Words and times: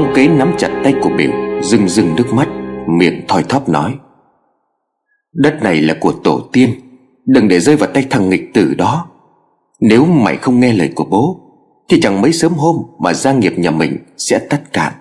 Ông 0.00 0.12
kế 0.14 0.28
nắm 0.28 0.54
chặt 0.58 0.80
tay 0.84 0.94
của 1.02 1.10
Biểu 1.18 1.30
Rưng 1.62 1.88
rưng 1.88 2.14
nước 2.16 2.32
mắt, 2.32 2.48
Miệng 2.88 3.24
thoi 3.28 3.42
thóp 3.42 3.68
nói. 3.68 3.98
Đất 5.34 5.62
này 5.62 5.82
là 5.82 5.96
của 6.00 6.12
tổ 6.24 6.40
tiên, 6.52 6.70
Đừng 7.26 7.48
để 7.48 7.60
rơi 7.60 7.76
vào 7.76 7.90
tay 7.94 8.06
thằng 8.10 8.30
nghịch 8.30 8.54
tử 8.54 8.74
đó. 8.74 9.06
Nếu 9.80 10.04
mày 10.04 10.36
không 10.36 10.60
nghe 10.60 10.72
lời 10.72 10.92
của 10.94 11.04
bố, 11.04 11.40
Thì 11.88 12.00
chẳng 12.00 12.22
mấy 12.22 12.32
sớm 12.32 12.52
hôm 12.52 12.76
Mà 12.98 13.12
gia 13.12 13.32
nghiệp 13.32 13.52
nhà 13.58 13.70
mình 13.70 13.96
sẽ 14.16 14.38
tắt 14.38 14.60
cạn. 14.72 14.92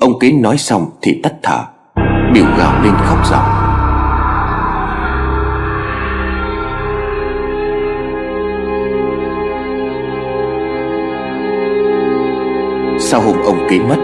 Ông 0.00 0.18
kế 0.18 0.32
nói 0.32 0.58
xong 0.58 0.90
thì 1.02 1.20
tắt 1.22 1.34
thở, 1.42 1.64
Biểu 2.34 2.44
gào 2.58 2.82
lên 2.84 2.94
khóc 2.96 3.18
ròng. 3.30 3.59
Sau 13.10 13.20
hôm 13.20 13.36
ông 13.44 13.66
kế 13.70 13.78
mất, 13.78 13.96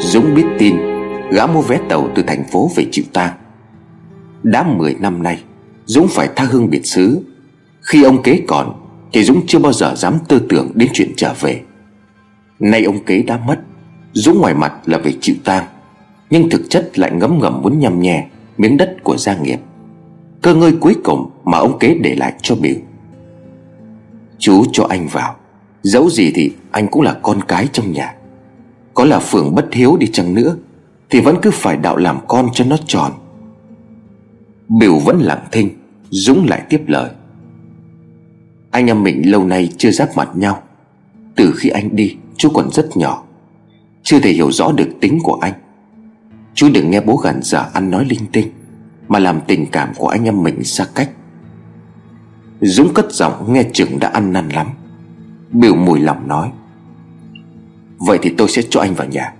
Dũng 0.00 0.34
biết 0.34 0.44
tin 0.58 0.76
Gã 1.30 1.46
mua 1.46 1.62
vé 1.62 1.78
tàu 1.88 2.08
từ 2.14 2.22
thành 2.22 2.44
phố 2.44 2.70
về 2.76 2.86
chịu 2.92 3.04
tang. 3.12 3.32
Đã 4.42 4.62
10 4.62 4.94
năm 5.00 5.22
nay, 5.22 5.42
Dũng 5.84 6.08
phải 6.08 6.28
tha 6.36 6.44
hương 6.44 6.70
biệt 6.70 6.86
xứ. 6.86 7.20
Khi 7.80 8.02
ông 8.02 8.22
kế 8.22 8.42
còn, 8.48 8.88
Thì 9.12 9.22
Dũng 9.22 9.46
chưa 9.46 9.58
bao 9.58 9.72
giờ 9.72 9.94
dám 9.96 10.18
tư 10.28 10.46
tưởng 10.48 10.70
đến 10.74 10.88
chuyện 10.92 11.12
trở 11.16 11.34
về. 11.40 11.62
Nay 12.58 12.84
ông 12.84 13.04
kế 13.04 13.22
đã 13.22 13.38
mất, 13.46 13.58
Dũng 14.12 14.40
ngoài 14.40 14.54
mặt 14.54 14.72
là 14.86 14.98
về 14.98 15.12
chịu 15.20 15.36
tang, 15.44 15.64
Nhưng 16.30 16.50
thực 16.50 16.70
chất 16.70 16.98
lại 16.98 17.12
ngấm 17.12 17.38
ngầm 17.38 17.62
muốn 17.62 17.78
nhằm 17.78 18.02
nhè 18.02 18.26
Miếng 18.58 18.76
đất 18.76 18.96
của 19.02 19.16
gia 19.16 19.36
nghiệp, 19.36 19.58
Cơ 20.42 20.54
ngơi 20.54 20.72
cuối 20.80 20.94
cùng 21.04 21.30
mà 21.44 21.58
ông 21.58 21.78
kế 21.78 21.94
để 21.94 22.14
lại 22.14 22.32
cho 22.42 22.54
biểu 22.54 22.76
Chú 24.38 24.64
cho 24.72 24.86
anh 24.88 25.08
vào, 25.08 25.36
Dẫu 25.82 26.10
gì 26.10 26.32
thì 26.34 26.52
anh 26.70 26.86
cũng 26.88 27.02
là 27.02 27.12
con 27.22 27.40
cái 27.48 27.68
trong 27.72 27.92
nhà 27.92 28.14
có 28.98 29.04
là 29.04 29.18
phường 29.18 29.54
bất 29.54 29.68
hiếu 29.72 29.96
đi 29.96 30.06
chăng 30.06 30.34
nữa, 30.34 30.56
Thì 31.10 31.20
vẫn 31.20 31.36
cứ 31.42 31.50
phải 31.50 31.76
đạo 31.76 31.96
làm 31.96 32.18
con 32.28 32.48
cho 32.52 32.64
nó 32.64 32.76
tròn. 32.86 33.12
Biểu 34.68 34.98
vẫn 34.98 35.18
lặng 35.20 35.44
thinh, 35.52 35.68
Dũng 36.10 36.46
lại 36.48 36.62
tiếp 36.68 36.82
lời. 36.86 37.10
Anh 38.70 38.86
em 38.86 39.02
mình 39.02 39.30
lâu 39.30 39.44
nay 39.44 39.72
chưa 39.78 39.90
giáp 39.90 40.16
mặt 40.16 40.28
nhau. 40.34 40.62
Từ 41.36 41.54
khi 41.56 41.68
anh 41.68 41.96
đi, 41.96 42.16
Chú 42.36 42.50
còn 42.54 42.70
rất 42.70 42.96
nhỏ. 42.96 43.24
Chưa 44.02 44.18
thể 44.20 44.32
hiểu 44.32 44.52
rõ 44.52 44.72
được 44.72 44.88
tính 45.00 45.18
của 45.22 45.38
anh. 45.40 45.52
Chú 46.54 46.68
đừng 46.74 46.90
nghe 46.90 47.00
bố 47.00 47.16
gần 47.16 47.40
giờ 47.42 47.66
ăn 47.72 47.90
nói 47.90 48.04
linh 48.04 48.26
tinh, 48.32 48.50
Mà 49.08 49.18
làm 49.18 49.40
tình 49.46 49.66
cảm 49.66 49.92
của 49.96 50.08
anh 50.08 50.24
em 50.24 50.42
mình 50.42 50.64
xa 50.64 50.86
cách. 50.94 51.10
Dũng 52.60 52.94
cất 52.94 53.12
giọng 53.12 53.52
nghe 53.52 53.64
chừng 53.72 53.98
đã 54.00 54.08
ăn 54.08 54.32
năn 54.32 54.48
lắm. 54.48 54.66
Biểu 55.52 55.74
mùi 55.74 56.00
lòng 56.00 56.28
nói. 56.28 56.50
Vậy 57.98 58.18
thì 58.22 58.34
tôi 58.38 58.48
sẽ 58.48 58.62
cho 58.70 58.80
anh 58.80 58.94
vào 58.94 59.08
nhà. 59.08 59.34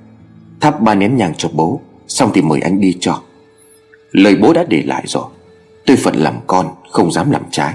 Thắp 0.60 0.80
ba 0.80 0.94
nén 0.94 1.16
nhang 1.16 1.32
cho 1.36 1.48
bố, 1.52 1.80
Xong 2.08 2.30
thì 2.34 2.42
mời 2.42 2.60
anh 2.60 2.80
đi 2.80 2.96
cho. 3.00 3.22
Lời 4.12 4.36
bố 4.36 4.52
đã 4.52 4.64
để 4.68 4.82
lại 4.82 5.04
rồi. 5.06 5.24
Tôi 5.86 5.96
phận 5.96 6.14
làm 6.16 6.34
con, 6.46 6.66
không 6.90 7.12
dám 7.12 7.30
làm 7.30 7.42
trái. 7.50 7.74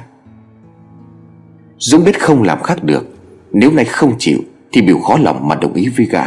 Dũng 1.78 2.04
biết 2.04 2.22
không 2.22 2.44
làm 2.44 2.62
khác 2.64 2.84
được. 2.84 3.08
Nếu 3.52 3.72
nay 3.72 3.86
không 3.86 4.16
chịu, 4.20 4.40
Thì 4.72 4.82
biểu 4.82 5.00
khó 5.00 5.18
lòng 5.18 5.48
mà 5.48 5.56
đồng 5.56 5.74
ý 5.74 5.88
với 5.98 6.06
gã. 6.06 6.24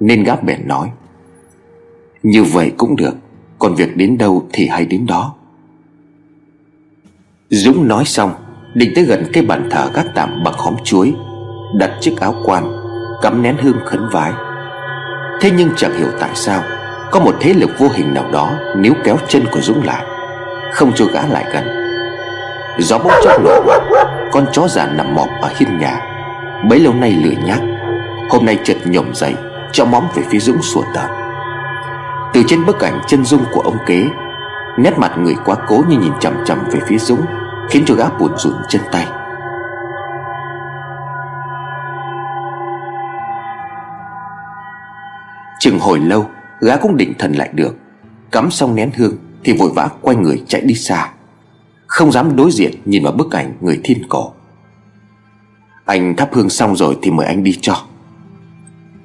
Nên 0.00 0.24
gã 0.24 0.36
bèn 0.36 0.68
nói, 0.68 0.90
Như 2.22 2.44
vậy 2.44 2.72
cũng 2.76 2.96
được, 2.96 3.16
Còn 3.58 3.74
việc 3.74 3.96
đến 3.96 4.18
đâu 4.18 4.48
thì 4.52 4.66
hay 4.66 4.84
đến 4.84 5.06
đó. 5.06 5.34
Dũng 7.50 7.88
nói 7.88 8.04
xong, 8.04 8.34
Định 8.74 8.92
tới 8.94 9.04
gần 9.04 9.26
cái 9.32 9.42
bàn 9.42 9.68
thờ 9.70 9.90
gác 9.94 10.06
tạm 10.14 10.44
bằng 10.44 10.54
khóm 10.54 10.74
chuối, 10.84 11.14
Đặt 11.78 11.90
chiếc 12.00 12.16
áo 12.20 12.34
quan 12.44 12.79
cắm 13.22 13.42
nén 13.42 13.56
hương 13.56 13.84
khấn 13.84 14.08
vái. 14.08 14.32
Thế 15.40 15.50
nhưng 15.56 15.70
chẳng 15.76 15.92
hiểu 15.98 16.08
tại 16.20 16.30
sao, 16.34 16.62
có 17.10 17.20
một 17.20 17.34
thế 17.40 17.52
lực 17.52 17.70
vô 17.78 17.88
hình 17.94 18.14
nào 18.14 18.24
đó 18.32 18.50
níu 18.76 18.92
kéo 19.04 19.16
chân 19.28 19.44
của 19.52 19.60
dũng 19.60 19.84
lại, 19.84 20.04
không 20.72 20.92
cho 20.94 21.04
gã 21.12 21.20
lại 21.26 21.44
gần. 21.52 21.64
Gió 22.78 22.98
bốc 22.98 23.12
chốc 23.24 23.44
nổi 23.44 23.60
con 24.32 24.46
chó 24.52 24.68
già 24.68 24.86
nằm 24.86 25.14
mọp 25.14 25.28
ở 25.42 25.50
hiên 25.56 25.78
nhà. 25.78 26.00
Bấy 26.68 26.80
lâu 26.80 26.94
nay 26.94 27.12
lười 27.24 27.36
nhác, 27.44 27.60
hôm 28.30 28.46
nay 28.46 28.58
chợt 28.64 28.76
nhổm 28.84 29.14
dậy 29.14 29.34
cho 29.72 29.84
móng 29.84 30.08
về 30.14 30.22
phía 30.30 30.38
dũng 30.38 30.62
sủa 30.62 30.82
tợn. 30.94 31.10
Từ 32.32 32.42
trên 32.46 32.66
bức 32.66 32.80
ảnh 32.80 33.00
chân 33.06 33.24
dung 33.24 33.44
của 33.52 33.60
ông 33.60 33.76
kế, 33.86 34.04
nét 34.78 34.98
mặt 34.98 35.12
người 35.18 35.34
quá 35.44 35.56
cố 35.66 35.84
như 35.88 35.98
nhìn 35.98 36.12
chằm 36.20 36.44
chằm 36.44 36.58
về 36.70 36.80
phía 36.86 36.98
dũng, 36.98 37.26
khiến 37.70 37.84
cho 37.86 37.94
gã 37.94 38.08
buồn 38.18 38.32
rùn 38.36 38.54
chân 38.68 38.82
tay. 38.92 39.06
Chừng 45.60 45.78
hồi 45.78 45.98
lâu, 45.98 46.26
Gã 46.60 46.76
cũng 46.76 46.96
định 46.96 47.12
thần 47.18 47.32
lại 47.32 47.50
được. 47.54 47.76
Cắm 48.30 48.50
xong 48.50 48.74
nén 48.74 48.90
hương 48.96 49.16
Thì 49.44 49.52
vội 49.52 49.70
vã 49.74 49.88
quay 50.00 50.16
người 50.16 50.42
chạy 50.48 50.60
đi 50.60 50.74
xa. 50.74 51.12
Không 51.86 52.12
dám 52.12 52.36
đối 52.36 52.50
diện 52.50 52.74
nhìn 52.84 53.04
vào 53.04 53.12
bức 53.12 53.32
ảnh 53.32 53.52
người 53.60 53.80
thiên 53.84 54.08
cổ. 54.08 54.32
Anh 55.84 56.16
thắp 56.16 56.28
hương 56.32 56.48
xong 56.48 56.76
rồi 56.76 56.98
thì 57.02 57.10
mời 57.10 57.26
anh 57.26 57.44
đi 57.44 57.58
cho. 57.60 57.84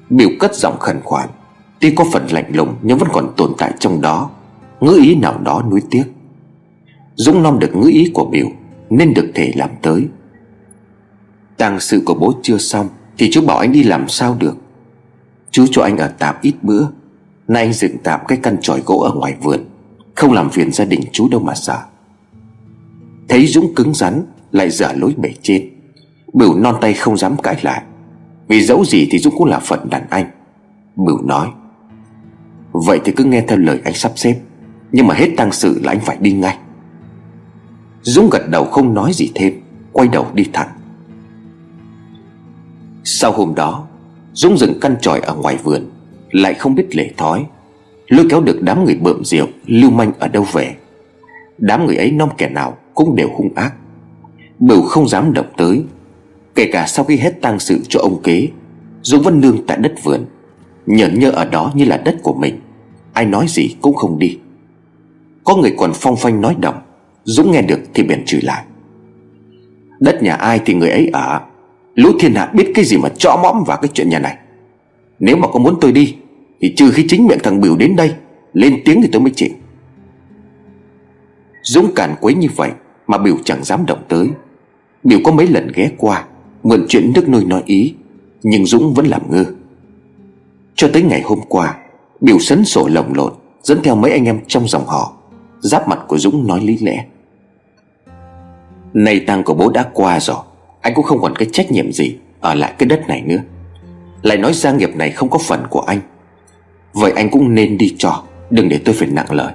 Biểu 0.09 0.29
cất 0.39 0.55
giọng 0.55 0.79
khẩn 0.79 1.01
khoản, 1.03 1.29
Tuy 1.79 1.91
có 1.95 2.05
phần 2.13 2.27
lạnh 2.27 2.51
lùng 2.53 2.75
nhưng 2.81 2.97
vẫn 2.97 3.09
còn 3.13 3.33
tồn 3.38 3.53
tại 3.57 3.73
trong 3.79 4.01
đó. 4.01 4.29
Ngữ 4.81 4.99
ý 5.03 5.15
nào 5.15 5.39
đó 5.44 5.63
nuối 5.69 5.81
tiếc. 5.89 6.03
Dũng 7.15 7.44
non 7.44 7.59
được 7.59 7.75
ngữ 7.75 7.89
ý 7.89 8.11
của 8.13 8.25
biểu, 8.25 8.47
Nên 8.89 9.13
được 9.13 9.31
thể 9.35 9.51
làm 9.55 9.69
tới. 9.81 10.07
Tàng 11.57 11.79
sự 11.79 12.01
của 12.05 12.13
bố 12.13 12.33
chưa 12.44 12.57
xong 12.57 12.89
Thì 13.17 13.29
chú 13.31 13.45
bảo 13.45 13.57
anh 13.57 13.71
đi 13.71 13.83
làm 13.83 14.07
sao 14.07 14.38
được. 14.39 14.57
Chú 15.55 15.66
cho 15.71 15.81
anh 15.81 15.97
ở 15.97 16.07
tạm 16.07 16.35
ít 16.41 16.53
bữa. 16.61 16.88
Nay 17.47 17.63
anh 17.63 17.73
dựng 17.73 17.97
tạm 18.03 18.19
cái 18.27 18.38
căn 18.43 18.57
tròi 18.61 18.81
gỗ 18.85 18.99
ở 18.99 19.13
ngoài 19.13 19.35
vườn. 19.41 19.59
Không 20.16 20.33
làm 20.33 20.49
phiền 20.49 20.71
gia 20.71 20.85
đình 20.85 21.01
chú 21.11 21.29
đâu 21.29 21.41
mà 21.41 21.55
sợ. 21.55 21.83
Thấy 23.29 23.47
Dũng 23.47 23.75
cứng 23.75 23.94
rắn, 23.94 24.23
Lại 24.51 24.69
dở 24.69 24.94
lối 24.95 25.13
bể 25.17 25.33
trên. 25.41 25.69
Bửu 26.33 26.55
non 26.55 26.75
tay 26.81 26.94
không 26.94 27.17
dám 27.17 27.38
cãi 27.44 27.59
lại. 27.61 27.83
Vì 28.47 28.61
dẫu 28.61 28.85
gì 28.85 29.07
thì 29.11 29.19
Dũng 29.19 29.33
cũng 29.38 29.47
là 29.47 29.59
phận 29.59 29.89
đàn 29.89 30.09
anh. 30.09 30.31
Bửu 30.95 31.21
nói, 31.21 31.47
Vậy 32.71 32.99
thì 33.05 33.11
cứ 33.11 33.23
nghe 33.23 33.41
theo 33.41 33.57
lời 33.57 33.81
anh 33.83 33.94
sắp 33.94 34.11
xếp. 34.15 34.39
Nhưng 34.91 35.07
mà 35.07 35.15
hết 35.15 35.29
tăng 35.38 35.51
sự 35.51 35.79
là 35.83 35.91
anh 35.91 35.99
phải 35.99 36.17
đi 36.19 36.31
ngay. 36.31 36.57
Dũng 38.01 38.29
gật 38.29 38.49
đầu 38.49 38.65
không 38.65 38.94
nói 38.94 39.11
gì 39.13 39.31
thêm, 39.35 39.53
Quay 39.91 40.07
đầu 40.07 40.27
đi 40.33 40.45
thẳng. 40.53 40.69
Sau 43.03 43.31
hôm 43.31 43.55
đó 43.55 43.88
Dũng 44.35 44.57
dừng 44.57 44.79
căn 44.81 44.96
tròi 45.01 45.19
ở 45.19 45.35
ngoài 45.35 45.57
vườn, 45.63 45.81
Lại 46.31 46.53
không 46.53 46.75
biết 46.75 46.96
lệ 46.96 47.09
thói. 47.18 47.46
Lôi 48.07 48.25
kéo 48.29 48.41
được 48.41 48.62
đám 48.62 48.85
người 48.85 48.96
bợm 48.96 49.25
rượu, 49.25 49.47
Lưu 49.66 49.91
manh 49.91 50.12
ở 50.19 50.28
đâu 50.28 50.46
về. 50.51 50.75
Đám 51.57 51.85
người 51.85 51.96
ấy 51.96 52.12
non 52.12 52.29
kẻ 52.38 52.50
nào 52.50 52.78
cũng 52.94 53.16
đều 53.16 53.29
hung 53.34 53.53
ác. 53.56 53.74
Bửu 54.59 54.81
không 54.81 55.07
dám 55.07 55.34
động 55.34 55.45
tới. 55.57 55.84
Kể 56.56 56.69
cả 56.72 56.85
sau 56.88 57.06
khi 57.06 57.18
hết 57.18 57.41
tang 57.41 57.59
sự 57.59 57.79
cho 57.90 58.00
ông 58.00 58.22
kế, 58.24 58.47
Dũng 59.01 59.22
vẫn 59.22 59.41
nương 59.41 59.66
tại 59.68 59.78
đất 59.78 59.94
vườn, 60.03 60.25
Nhởn 60.85 61.19
nhơ 61.19 61.31
ở 61.31 61.45
đó 61.45 61.72
như 61.75 61.85
là 61.85 61.97
đất 61.97 62.16
của 62.24 62.34
mình. 62.34 62.59
Ai 63.13 63.25
nói 63.25 63.45
gì 63.50 63.75
cũng 63.81 63.95
không 63.95 64.19
đi. 64.19 64.38
Có 65.44 65.56
người 65.56 65.74
còn 65.78 65.91
phong 65.94 66.16
phanh 66.16 66.41
nói 66.41 66.56
động 66.59 66.75
Dũng 67.24 67.51
nghe 67.51 67.62
được 67.62 67.79
thì 67.94 68.03
bèn 68.03 68.25
chửi 68.25 68.41
lại. 68.41 68.63
Đất 70.00 70.24
nhà 70.24 70.34
ai 70.34 70.59
thì 70.66 70.74
người 70.74 70.90
ấy 70.90 71.09
ở. 71.13 71.41
Lũ 71.95 72.11
thiên 72.19 72.35
hạ 72.35 72.51
biết 72.53 72.72
cái 72.75 72.85
gì 72.85 72.97
mà 72.97 73.09
cho 73.17 73.39
mõm 73.44 73.63
vào 73.63 73.78
cái 73.81 73.89
chuyện 73.94 74.09
nhà 74.09 74.19
này. 74.19 74.38
Nếu 75.19 75.38
mà 75.38 75.47
có 75.47 75.59
muốn 75.59 75.78
tôi 75.81 75.91
đi, 75.91 76.16
Thì 76.61 76.73
trừ 76.75 76.91
khi 76.91 77.06
chính 77.07 77.28
miệng 77.28 77.39
thằng 77.44 77.61
Biểu 77.61 77.75
đến 77.75 77.95
đây, 77.95 78.13
Lên 78.53 78.81
tiếng 78.85 79.01
thì 79.01 79.09
tôi 79.11 79.22
mới 79.22 79.31
chịu. 79.35 79.50
Dũng 81.63 81.91
cản 81.95 82.16
quấy 82.22 82.33
như 82.33 82.47
vậy 82.56 82.71
Mà 83.07 83.18
Biểu 83.18 83.38
chẳng 83.44 83.63
dám 83.63 83.86
động 83.86 84.03
tới. 84.07 84.30
Biểu 85.03 85.19
có 85.24 85.31
mấy 85.31 85.47
lần 85.47 85.71
ghé 85.75 85.92
qua, 85.97 86.25
Mượn 86.63 86.86
chuyện 86.88 87.12
nước 87.15 87.30
nôi 87.30 87.45
nói 87.45 87.63
ý, 87.65 87.94
Nhưng 88.44 88.65
Dũng 88.65 88.94
vẫn 88.94 89.07
làm 89.07 89.31
ngơ. 89.31 89.45
Cho 90.75 90.89
tới 90.94 91.01
ngày 91.01 91.21
hôm 91.21 91.39
qua 91.50 91.77
Biểu 92.21 92.39
sấn 92.39 92.65
sổ 92.65 92.88
lồng 92.88 93.13
lộn, 93.13 93.33
Dẫn 93.62 93.80
theo 93.83 93.95
mấy 93.95 94.12
anh 94.12 94.25
em 94.25 94.39
trong 94.47 94.68
dòng 94.68 94.86
họ, 94.88 95.13
Giáp 95.59 95.88
mặt 95.88 96.00
của 96.07 96.18
Dũng 96.18 96.47
nói 96.47 96.62
lý 96.62 96.77
lẽ. 96.77 97.06
Này 98.94 99.19
tang 99.19 99.44
của 99.44 99.53
bố 99.53 99.69
đã 99.69 99.86
qua 99.94 100.19
rồi 100.19 100.38
anh 100.85 100.93
cũng 100.93 101.05
không 101.05 101.21
còn 101.21 101.35
cái 101.35 101.47
trách 101.51 101.71
nhiệm 101.71 101.91
gì 101.91 102.15
Ở 102.39 102.53
lại 102.53 102.73
cái 102.77 102.87
đất 102.87 103.07
này 103.07 103.21
nữa. 103.21 103.41
Lại 104.21 104.37
nói 104.37 104.53
gia 104.53 104.71
nghiệp 104.71 104.95
này 104.95 105.11
không 105.11 105.29
có 105.29 105.37
phần 105.37 105.63
của 105.69 105.79
anh. 105.81 105.99
Vậy 106.93 107.11
anh 107.15 107.29
cũng 107.29 107.55
nên 107.55 107.77
đi 107.77 107.95
cho, 107.97 108.23
Đừng 108.49 108.69
để 108.69 108.79
tôi 108.85 108.95
phải 108.95 109.07
nặng 109.07 109.31
lời. 109.31 109.53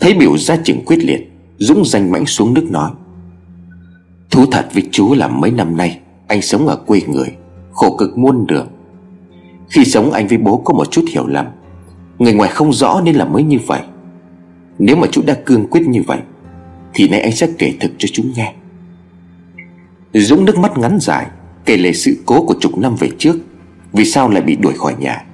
Thấy 0.00 0.14
biểu 0.14 0.38
gia 0.38 0.56
trưởng 0.56 0.84
quyết 0.84 0.98
liệt, 0.98 1.32
Dũng 1.58 1.84
danh 1.84 2.10
mãnh 2.12 2.26
xuống 2.26 2.54
nước 2.54 2.66
nói. 2.70 2.90
Thú 4.30 4.44
thật 4.50 4.68
với 4.72 4.88
chú 4.92 5.14
là 5.14 5.28
mấy 5.28 5.50
năm 5.50 5.76
nay, 5.76 5.98
Anh 6.26 6.42
sống 6.42 6.66
ở 6.66 6.76
quê 6.76 7.00
người, 7.06 7.28
Khổ 7.72 7.96
cực 7.96 8.18
muôn 8.18 8.46
đường. 8.46 8.68
Khi 9.70 9.84
sống 9.84 10.12
anh 10.12 10.26
với 10.26 10.38
bố 10.38 10.56
có 10.56 10.74
một 10.74 10.90
chút 10.90 11.04
hiểu 11.08 11.26
lầm. 11.26 11.46
Người 12.18 12.34
ngoài 12.34 12.50
không 12.50 12.72
rõ 12.72 13.00
nên 13.04 13.16
là 13.16 13.24
mới 13.24 13.42
như 13.42 13.58
vậy. 13.66 13.80
Nếu 14.78 14.96
mà 14.96 15.06
chú 15.10 15.22
đã 15.26 15.34
cương 15.46 15.66
quyết 15.66 15.88
như 15.88 16.02
vậy, 16.06 16.18
Thì 16.94 17.08
nay 17.08 17.20
anh 17.20 17.32
sẽ 17.32 17.48
kể 17.58 17.72
thực 17.80 17.92
cho 17.98 18.08
chú 18.12 18.22
nghe. 18.36 18.54
Dũng 20.14 20.44
nước 20.44 20.58
mắt 20.58 20.78
ngắn 20.78 20.98
dài, 21.00 21.26
Kể 21.64 21.76
lại 21.76 21.94
sự 21.94 22.22
cố 22.26 22.46
của 22.46 22.54
chục 22.60 22.78
năm 22.78 22.96
về 22.96 23.08
trước, 23.18 23.36
Vì 23.92 24.04
sao 24.04 24.30
lại 24.30 24.42
bị 24.42 24.56
đuổi 24.56 24.74
khỏi 24.76 24.94
nhà. 24.98 25.24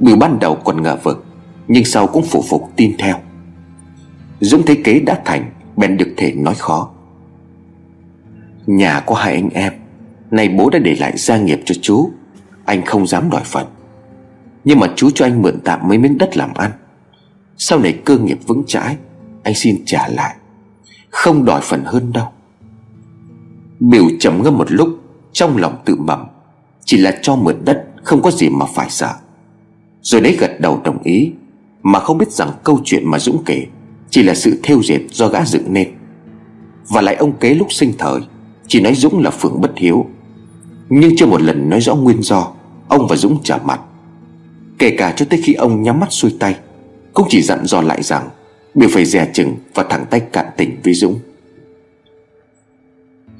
Bùi 0.00 0.16
ban 0.16 0.38
đầu 0.38 0.54
còn 0.54 0.82
ngờ 0.82 0.98
vực, 1.02 1.24
Nhưng 1.68 1.84
sau 1.84 2.06
cũng 2.06 2.22
phụ 2.22 2.44
phục 2.48 2.70
tin 2.76 2.92
theo. 2.98 3.16
Dũng 4.40 4.62
thấy 4.62 4.80
kế 4.84 5.00
đã 5.00 5.20
thành, 5.24 5.50
Bèn 5.76 5.96
được 5.96 6.14
thể 6.16 6.32
nói 6.32 6.54
khó. 6.54 6.90
Nhà 8.66 9.00
có 9.00 9.14
hai 9.14 9.34
anh 9.34 9.50
em 9.50 9.72
Này 10.30 10.48
bố 10.48 10.70
đã 10.70 10.78
để 10.78 10.96
lại 11.00 11.12
gia 11.16 11.38
nghiệp 11.38 11.60
cho 11.64 11.74
chú, 11.82 12.10
Anh 12.64 12.84
không 12.84 13.06
dám 13.06 13.30
đòi 13.30 13.42
phần. 13.44 13.66
Nhưng 14.64 14.80
mà 14.80 14.86
chú 14.96 15.10
cho 15.14 15.26
anh 15.26 15.42
mượn 15.42 15.60
tạm 15.64 15.88
mấy 15.88 15.98
miếng 15.98 16.18
đất 16.18 16.36
làm 16.36 16.54
ăn. 16.54 16.70
Sau 17.56 17.78
này 17.78 17.98
cơ 18.04 18.18
nghiệp 18.18 18.38
vững 18.46 18.62
chãi, 18.66 18.96
Anh 19.42 19.54
xin 19.54 19.76
trả 19.86 20.08
lại, 20.08 20.36
Không 21.10 21.44
đòi 21.44 21.60
phần 21.60 21.82
hơn 21.84 22.12
đâu. 22.12 22.28
Biểu 23.80 24.04
trầm 24.20 24.42
ngâm 24.42 24.58
một 24.58 24.72
lúc, 24.72 24.88
Trong 25.32 25.56
lòng 25.56 25.76
tự 25.84 25.96
mầm 25.96 26.24
Chỉ 26.84 26.96
là 26.96 27.18
cho 27.22 27.36
mượn 27.36 27.64
đất, 27.64 27.86
Không 28.02 28.22
có 28.22 28.30
gì 28.30 28.48
mà 28.48 28.66
phải 28.74 28.90
sợ. 28.90 29.14
Rồi 30.02 30.20
đấy 30.20 30.36
gật 30.40 30.60
đầu 30.60 30.80
đồng 30.84 31.02
ý, 31.02 31.32
Mà 31.82 32.00
không 32.00 32.18
biết 32.18 32.32
rằng 32.32 32.50
câu 32.64 32.80
chuyện 32.84 33.10
mà 33.10 33.18
Dũng 33.18 33.42
kể 33.46 33.66
Chỉ 34.10 34.22
là 34.22 34.34
sự 34.34 34.60
theo 34.62 34.80
dệt 34.82 35.00
do 35.10 35.28
gã 35.28 35.44
dựng 35.44 35.72
nên. 35.72 35.88
Và 36.88 37.00
lại 37.00 37.14
ông 37.14 37.32
kế 37.32 37.54
lúc 37.54 37.72
sinh 37.72 37.92
thời, 37.98 38.20
Chỉ 38.66 38.80
nói 38.80 38.94
Dũng 38.94 39.22
là 39.22 39.30
phượng 39.30 39.60
bất 39.60 39.72
hiếu. 39.76 40.06
Nhưng 40.88 41.16
chưa 41.16 41.26
một 41.26 41.42
lần 41.42 41.70
nói 41.70 41.80
rõ 41.80 41.94
nguyên 41.94 42.22
do, 42.22 42.52
Ông 42.88 43.06
và 43.08 43.16
Dũng 43.16 43.38
trở 43.42 43.58
mặt. 43.64 43.80
Kể 44.78 44.90
cả 44.98 45.12
cho 45.16 45.26
tới 45.30 45.40
khi 45.42 45.52
ông 45.52 45.82
nhắm 45.82 46.00
mắt 46.00 46.12
xuôi 46.12 46.36
tay, 46.40 46.56
Cũng 47.12 47.26
chỉ 47.30 47.42
dặn 47.42 47.66
dò 47.66 47.80
lại 47.80 48.02
rằng 48.02 48.28
Biểu 48.74 48.88
phải 48.92 49.04
dè 49.04 49.30
chừng 49.34 49.56
và 49.74 49.82
thẳng 49.82 50.06
tay 50.10 50.20
cạn 50.20 50.46
tình 50.56 50.80
với 50.84 50.94
Dũng. 50.94 51.18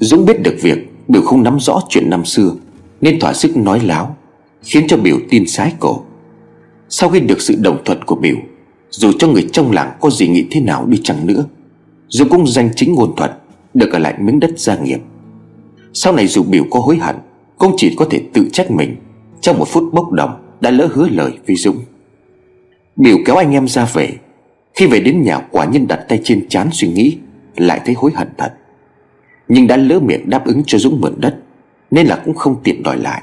Dũng 0.00 0.24
biết 0.24 0.42
được 0.42 0.56
việc 0.62 0.78
Biểu 1.08 1.22
không 1.22 1.42
nắm 1.42 1.60
rõ 1.60 1.80
chuyện 1.88 2.10
năm 2.10 2.24
xưa, 2.24 2.54
Nên 3.00 3.20
thỏa 3.20 3.32
sức 3.32 3.56
nói 3.56 3.80
láo, 3.84 4.16
Khiến 4.62 4.86
cho 4.88 4.96
Biểu 4.96 5.16
tin 5.30 5.46
sái 5.46 5.72
cổ. 5.80 6.02
Sau 6.88 7.08
khi 7.08 7.20
được 7.20 7.40
sự 7.40 7.54
đồng 7.60 7.78
thuận 7.84 8.04
của 8.04 8.14
Biểu, 8.14 8.36
Dù 8.90 9.12
cho 9.18 9.28
người 9.28 9.48
trong 9.52 9.72
làng 9.72 9.96
có 10.00 10.10
gì 10.10 10.28
nghĩ 10.28 10.46
thế 10.50 10.60
nào 10.60 10.86
đi 10.86 11.00
chăng 11.04 11.26
nữa 11.26 11.44
Dũng 12.08 12.28
cũng 12.28 12.46
danh 12.46 12.70
chính 12.76 12.94
ngôn 12.94 13.16
thuận, 13.16 13.30
Được 13.74 13.92
ở 13.92 13.98
lại 13.98 14.14
miếng 14.20 14.40
đất 14.40 14.58
gia 14.58 14.78
nghiệp. 14.78 14.98
Sau 15.92 16.12
này 16.12 16.26
dù 16.26 16.42
Biểu 16.42 16.64
có 16.70 16.80
hối 16.80 16.96
hận, 16.96 17.16
Cũng 17.58 17.74
chỉ 17.76 17.94
có 17.96 18.04
thể 18.10 18.20
tự 18.32 18.48
trách 18.52 18.70
mình, 18.70 18.96
Trong 19.40 19.58
một 19.58 19.68
phút 19.68 19.84
bốc 19.92 20.12
đồng 20.12 20.42
Đã 20.60 20.70
lỡ 20.70 20.88
hứa 20.92 21.08
lời 21.08 21.32
với 21.46 21.56
Dũng. 21.56 21.78
Biểu 22.96 23.16
kéo 23.26 23.36
anh 23.36 23.52
em 23.52 23.68
ra 23.68 23.88
về, 23.94 24.12
Khi 24.74 24.86
về 24.86 25.00
đến 25.00 25.22
nhà 25.22 25.38
quả 25.50 25.64
nhân 25.64 25.86
đặt 25.88 26.00
tay 26.08 26.20
trên 26.24 26.48
chán 26.48 26.68
suy 26.72 26.88
nghĩ, 26.88 27.16
Lại 27.56 27.80
thấy 27.84 27.94
hối 27.94 28.10
hận 28.14 28.28
thật 28.38 28.52
nhưng 29.48 29.66
đã 29.66 29.76
lỡ 29.76 30.00
miệng 30.00 30.30
đáp 30.30 30.46
ứng 30.46 30.62
cho 30.66 30.78
Dũng 30.78 31.00
mượn 31.00 31.14
đất, 31.18 31.36
Nên 31.90 32.06
là 32.06 32.22
cũng 32.24 32.34
không 32.34 32.56
tiện 32.64 32.82
đòi 32.82 32.98
lại. 32.98 33.22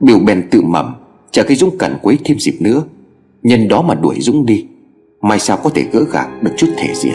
Biểu 0.00 0.18
bèn 0.18 0.48
tự 0.50 0.62
mầm 0.62 0.94
Chờ 1.30 1.42
cái 1.42 1.56
Dũng 1.56 1.78
cần 1.78 1.96
quấy 2.02 2.18
thêm 2.24 2.38
dịp 2.38 2.56
nữa. 2.60 2.82
Nhân 3.42 3.68
đó 3.68 3.82
mà 3.82 3.94
đuổi 3.94 4.16
Dũng 4.20 4.46
đi, 4.46 4.66
Mai 5.22 5.38
sao 5.38 5.56
có 5.64 5.70
thể 5.70 5.84
gỡ 5.92 6.04
gạc 6.12 6.42
được 6.42 6.52
chút 6.56 6.66
thể 6.76 6.94
diện. 6.94 7.14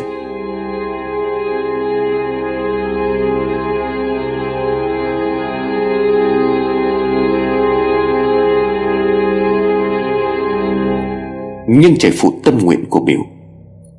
Nhưng 11.68 11.98
trời 12.00 12.12
phụ 12.18 12.33
tâm 12.44 12.57
nguyện 12.57 12.86
của 12.89 13.00
Biểu, 13.00 13.19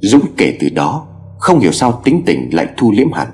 Dũng 0.00 0.22
kể 0.36 0.56
từ 0.60 0.68
đó, 0.68 1.06
Không 1.38 1.60
hiểu 1.60 1.72
sao 1.72 2.00
tính 2.04 2.22
tình 2.26 2.54
lại 2.54 2.66
thu 2.76 2.92
liếm 2.92 3.12
hẳn. 3.12 3.28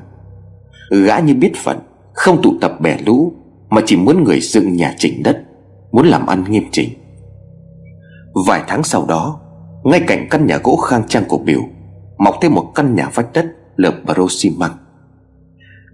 Gã 0.91 1.19
như 1.19 1.35
biết 1.35 1.53
phận, 1.57 1.79
Không 2.13 2.43
tụ 2.43 2.55
tập 2.61 2.81
bè 2.81 2.99
lũ, 3.07 3.33
Mà 3.71 3.83
chỉ 3.87 3.97
muốn 3.97 4.25
người 4.25 4.41
dựng 4.41 4.77
nhà 4.77 4.95
chỉnh 4.99 5.23
đất, 5.23 5.43
Muốn 5.93 6.07
làm 6.07 6.27
ăn 6.27 6.45
nghiêm 6.49 6.65
chỉnh. 6.73 6.89
Vài 8.47 8.63
tháng 8.69 8.83
sau 8.83 9.07
đó, 9.09 9.41
Ngay 9.85 10.01
cạnh 10.07 10.27
căn 10.31 10.47
nhà 10.47 10.59
gỗ 10.65 10.77
khang 10.77 11.03
trang 11.09 11.25
của 11.29 11.39
Biểu, 11.39 11.61
Mọc 12.19 12.35
thêm 12.43 12.55
một 12.55 12.73
căn 12.75 12.95
nhà 12.95 13.11
vách 13.15 13.33
đất 13.33 13.47
Lợp 13.77 13.95
baro 14.07 14.27
xi 14.31 14.51
măng 14.51 14.77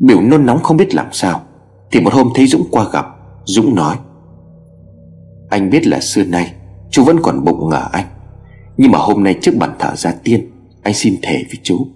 Biểu 0.00 0.20
nôn 0.20 0.46
nóng 0.46 0.62
không 0.62 0.76
biết 0.76 0.94
làm 0.94 1.06
sao, 1.12 1.42
Thì 1.90 2.00
một 2.00 2.12
hôm 2.12 2.28
thấy 2.34 2.46
Dũng 2.46 2.64
qua 2.70 2.86
gặp, 2.92 3.06
Dũng 3.44 3.74
nói, 3.74 3.96
Anh 5.50 5.70
biết 5.70 5.86
là 5.86 6.00
xưa 6.00 6.24
nay, 6.24 6.52
Chú 6.90 7.04
vẫn 7.04 7.16
còn 7.22 7.44
bụng 7.44 7.68
ngờ 7.68 7.88
anh, 7.92 8.06
Nhưng 8.76 8.90
mà 8.90 8.98
hôm 8.98 9.24
nay 9.24 9.38
trước 9.40 9.52
bàn 9.58 9.74
thờ 9.78 9.96
gia 9.96 10.12
tiên, 10.12 10.50
Anh 10.82 10.94
xin 10.94 11.16
thề 11.22 11.44
với 11.48 11.58
chú. 11.62 11.86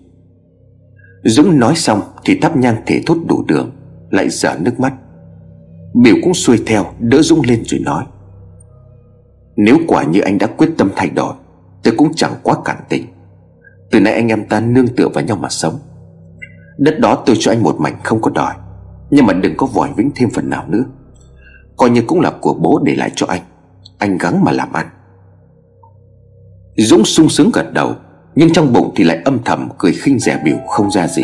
Dũng 1.28 1.58
nói 1.58 1.76
xong 1.76 2.00
thì 2.24 2.38
thắp 2.40 2.56
nhang 2.56 2.76
thể 2.86 3.02
thốt 3.06 3.16
đủ 3.26 3.44
đường, 3.48 3.70
Lại 4.10 4.28
dở 4.30 4.56
nước 4.60 4.80
mắt. 4.80 4.94
Biểu 5.94 6.14
cũng 6.22 6.34
xuôi 6.34 6.62
theo, 6.66 6.84
đỡ 6.98 7.22
Dũng 7.22 7.42
lên 7.46 7.62
rồi 7.64 7.80
nói. 7.80 8.04
Nếu 9.56 9.76
quả 9.88 10.04
như 10.04 10.20
anh 10.20 10.38
đã 10.38 10.46
quyết 10.46 10.70
tâm 10.78 10.90
thay 10.96 11.10
đổi, 11.10 11.34
Tôi 11.82 11.94
cũng 11.96 12.14
chẳng 12.14 12.34
quá 12.42 12.56
cản 12.64 12.76
tình. 12.88 13.06
Từ 13.90 14.00
nay 14.00 14.12
anh 14.12 14.28
em 14.28 14.48
ta 14.48 14.60
nương 14.60 14.88
tựa 14.88 15.08
vào 15.08 15.24
nhau 15.24 15.36
mà 15.36 15.48
sống. 15.48 15.78
Đất 16.78 16.98
đó 16.98 17.22
tôi 17.26 17.36
cho 17.38 17.52
anh 17.52 17.62
một 17.62 17.80
mảnh 17.80 17.96
không 18.04 18.20
có 18.20 18.30
đòi, 18.30 18.54
Nhưng 19.10 19.26
mà 19.26 19.32
đừng 19.32 19.56
có 19.56 19.66
vòi 19.66 19.90
vĩnh 19.96 20.10
thêm 20.14 20.30
phần 20.30 20.50
nào 20.50 20.64
nữa. 20.68 20.84
Coi 21.76 21.90
như 21.90 22.02
cũng 22.06 22.20
là 22.20 22.32
của 22.40 22.54
bố 22.54 22.80
để 22.84 22.94
lại 22.94 23.10
cho 23.14 23.26
anh 23.26 23.42
Anh 23.98 24.18
gắng 24.18 24.44
mà 24.44 24.52
làm 24.52 24.72
ăn. 24.72 24.86
Dũng 26.76 27.04
sung 27.04 27.28
sướng 27.28 27.50
gật 27.52 27.72
đầu 27.72 27.94
nhưng 28.36 28.52
trong 28.52 28.72
bụng 28.72 28.92
thì 28.96 29.04
lại 29.04 29.18
âm 29.24 29.38
thầm 29.44 29.68
cười 29.78 29.92
khinh 29.92 30.18
rẻ 30.18 30.38
biểu 30.44 30.56
không 30.66 30.90
ra 30.90 31.06
gì. 31.08 31.22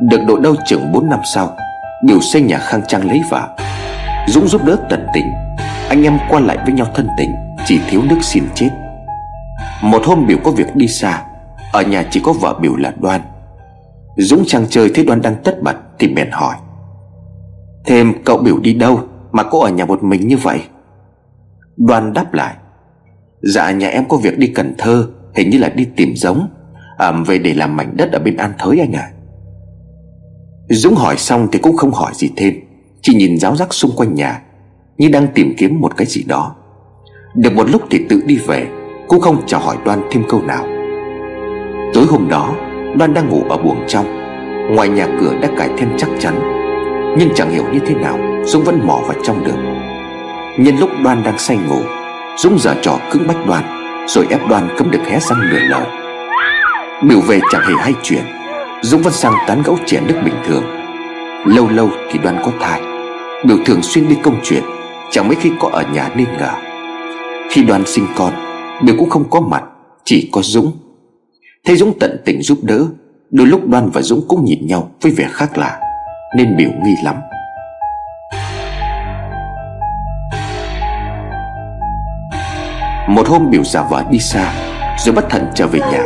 Được 0.00 0.20
độ 0.26 0.38
đâu 0.38 0.54
chừng 0.66 0.92
4 0.92 1.08
năm 1.10 1.20
sau, 1.24 1.56
Biểu 2.04 2.20
xây 2.20 2.42
nhà 2.42 2.58
khang 2.58 2.82
trang 2.88 3.08
lấy 3.08 3.20
vợ. 3.30 3.48
Dũng 4.28 4.48
giúp 4.48 4.64
đỡ 4.64 4.76
tận 4.90 5.06
tình, 5.14 5.32
Anh 5.88 6.02
em 6.02 6.18
qua 6.28 6.40
lại 6.40 6.58
với 6.64 6.72
nhau 6.72 6.86
thân 6.94 7.08
tình, 7.18 7.34
Chỉ 7.66 7.80
thiếu 7.90 8.02
nước 8.02 8.18
xin 8.22 8.44
chết. 8.54 8.70
Một 9.82 10.02
hôm 10.04 10.26
biểu 10.26 10.38
có 10.44 10.50
việc 10.50 10.76
đi 10.76 10.88
xa, 10.88 11.22
Ở 11.72 11.82
nhà 11.82 12.04
chỉ 12.10 12.20
có 12.24 12.32
vợ 12.32 12.58
biểu 12.60 12.76
là 12.76 12.92
đoan. 13.00 13.31
Dũng 14.16 14.44
chàng 14.46 14.66
chơi 14.68 14.90
thấy 14.94 15.04
đoan 15.04 15.22
đang 15.22 15.36
tất 15.44 15.62
bật 15.62 15.76
Thì 15.98 16.08
bèn 16.08 16.28
hỏi 16.30 16.56
Thêm 17.86 18.12
cậu 18.24 18.38
biểu 18.38 18.58
đi 18.58 18.74
đâu 18.74 19.00
Mà 19.32 19.42
cô 19.42 19.60
ở 19.60 19.70
nhà 19.70 19.84
một 19.84 20.02
mình 20.02 20.28
như 20.28 20.36
vậy? 20.36 20.60
Đoan 21.76 22.12
đáp 22.12 22.34
lại 22.34 22.54
Dạ 23.42 23.70
nhà 23.70 23.88
em 23.88 24.04
có 24.08 24.16
việc 24.16 24.38
đi 24.38 24.46
Cần 24.46 24.74
Thơ 24.78 25.08
Hình 25.34 25.50
như 25.50 25.58
là 25.58 25.68
đi 25.68 25.84
tìm 25.96 26.12
giống 26.16 26.48
à, 26.98 27.12
Về 27.12 27.38
để 27.38 27.54
làm 27.54 27.76
mảnh 27.76 27.96
đất 27.96 28.12
ở 28.12 28.18
bên 28.18 28.36
An 28.36 28.52
Thới 28.58 28.78
anh 28.78 28.92
ạ. 28.92 29.10
À. 29.10 29.12
Dũng 30.68 30.94
hỏi 30.94 31.16
xong 31.16 31.48
thì 31.52 31.58
cũng 31.58 31.76
không 31.76 31.92
hỏi 31.92 32.12
gì 32.14 32.30
thêm 32.36 32.54
Chỉ 33.02 33.14
nhìn 33.14 33.38
giáo 33.38 33.56
giác 33.56 33.74
xung 33.74 33.90
quanh 33.96 34.14
nhà 34.14 34.42
Như 34.98 35.08
đang 35.08 35.26
tìm 35.34 35.54
kiếm 35.56 35.80
một 35.80 35.96
cái 35.96 36.06
gì 36.06 36.22
đó. 36.22 36.56
Được 37.34 37.52
một 37.52 37.70
lúc 37.70 37.82
thì 37.90 38.06
tự 38.08 38.22
đi 38.26 38.38
về 38.46 38.66
Cũng 39.08 39.20
không 39.20 39.42
chào 39.46 39.60
hỏi 39.60 39.76
đoan 39.84 40.02
thêm 40.10 40.22
câu 40.28 40.42
nào. 40.42 40.66
Tối 41.94 42.06
hôm 42.08 42.28
đó 42.28 42.54
Loan 42.98 43.14
đang 43.14 43.28
ngủ 43.28 43.44
ở 43.48 43.56
buồng 43.56 43.84
trong. 43.88 44.06
Ngoài 44.74 44.88
nhà 44.88 45.06
cửa 45.20 45.34
đã 45.40 45.48
cải 45.58 45.70
thêm 45.78 45.88
chắc 45.96 46.08
chắn. 46.18 46.34
Nhưng 47.18 47.28
chẳng 47.34 47.50
hiểu 47.50 47.64
như 47.72 47.78
thế 47.86 47.94
nào, 47.94 48.18
Dũng 48.44 48.64
vẫn 48.64 48.80
mò 48.86 49.00
vào 49.06 49.16
trong 49.22 49.44
được 49.44 49.56
Nhân 50.58 50.76
lúc 50.76 50.90
Đoan 51.04 51.22
đang 51.22 51.38
say 51.38 51.58
ngủ, 51.68 51.78
Dũng 52.36 52.58
giở 52.58 52.74
trò 52.82 52.98
cứng 53.10 53.26
bách 53.26 53.46
Đoan, 53.46 53.64
Rồi 54.06 54.26
ép 54.30 54.48
Đoan 54.48 54.68
cấm 54.76 54.90
được 54.90 54.98
hé 55.06 55.18
răng 55.20 55.38
nửa 55.50 55.58
lời. 55.58 55.86
Biểu 57.02 57.20
về 57.20 57.40
chẳng 57.50 57.62
hề 57.62 57.74
hay 57.78 57.94
chuyện, 58.02 58.24
Dũng 58.82 59.02
vẫn 59.02 59.12
sang 59.12 59.34
tán 59.46 59.62
gẫu 59.64 59.76
trẻ 59.86 60.00
nước 60.06 60.20
bình 60.24 60.34
thường. 60.46 60.64
Lâu 61.46 61.68
lâu 61.68 61.90
thì 62.10 62.18
Đoan 62.18 62.36
có 62.44 62.52
thai, 62.60 62.80
Biểu 63.44 63.56
thường 63.64 63.82
xuyên 63.82 64.08
đi 64.08 64.16
công 64.22 64.36
chuyện, 64.42 64.62
Chẳng 65.10 65.28
mấy 65.28 65.36
khi 65.36 65.50
có 65.58 65.68
ở 65.72 65.82
nhà 65.92 66.08
nên 66.16 66.26
ngờ. 66.38 66.52
Khi 67.50 67.62
Đoan 67.62 67.86
sinh 67.86 68.06
con, 68.16 68.32
Biểu 68.84 68.94
cũng 68.98 69.10
không 69.10 69.30
có 69.30 69.40
mặt, 69.40 69.62
Chỉ 70.04 70.28
có 70.32 70.40
Dũng. 70.44 70.72
Thấy 71.66 71.76
Dũng 71.76 71.98
tận 72.00 72.16
tình 72.24 72.42
giúp 72.42 72.58
đỡ, 72.62 72.86
Đôi 73.30 73.46
lúc 73.46 73.68
Đoan 73.68 73.90
và 73.90 74.02
Dũng 74.02 74.22
cũng 74.28 74.44
nhìn 74.44 74.66
nhau 74.66 74.90
với 75.02 75.12
vẻ 75.12 75.28
khác 75.32 75.58
lạ, 75.58 75.80
Nên 76.36 76.56
biểu 76.56 76.70
nghi 76.84 76.94
lắm. 77.04 77.16
Một 83.08 83.28
hôm 83.28 83.50
biểu 83.50 83.64
giả 83.64 83.82
vợ 83.90 84.04
đi 84.10 84.18
xa, 84.18 84.52
Rồi 85.04 85.14
bất 85.14 85.30
thận 85.30 85.46
trở 85.54 85.66
về 85.66 85.78
nhà, 85.78 86.02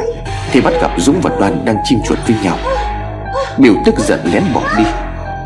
Thì 0.53 0.61
bắt 0.61 0.73
gặp 0.83 0.91
Dũng 0.99 1.21
và 1.23 1.31
Đoan 1.41 1.65
đang 1.65 1.77
chim 1.85 1.99
chuột 2.05 2.19
với 2.27 2.37
nhau. 2.45 2.59
Biểu 3.59 3.75
tức 3.87 3.95
giận 3.99 4.21
lén 4.33 4.43
bỏ 4.55 4.63
đi, 4.79 4.85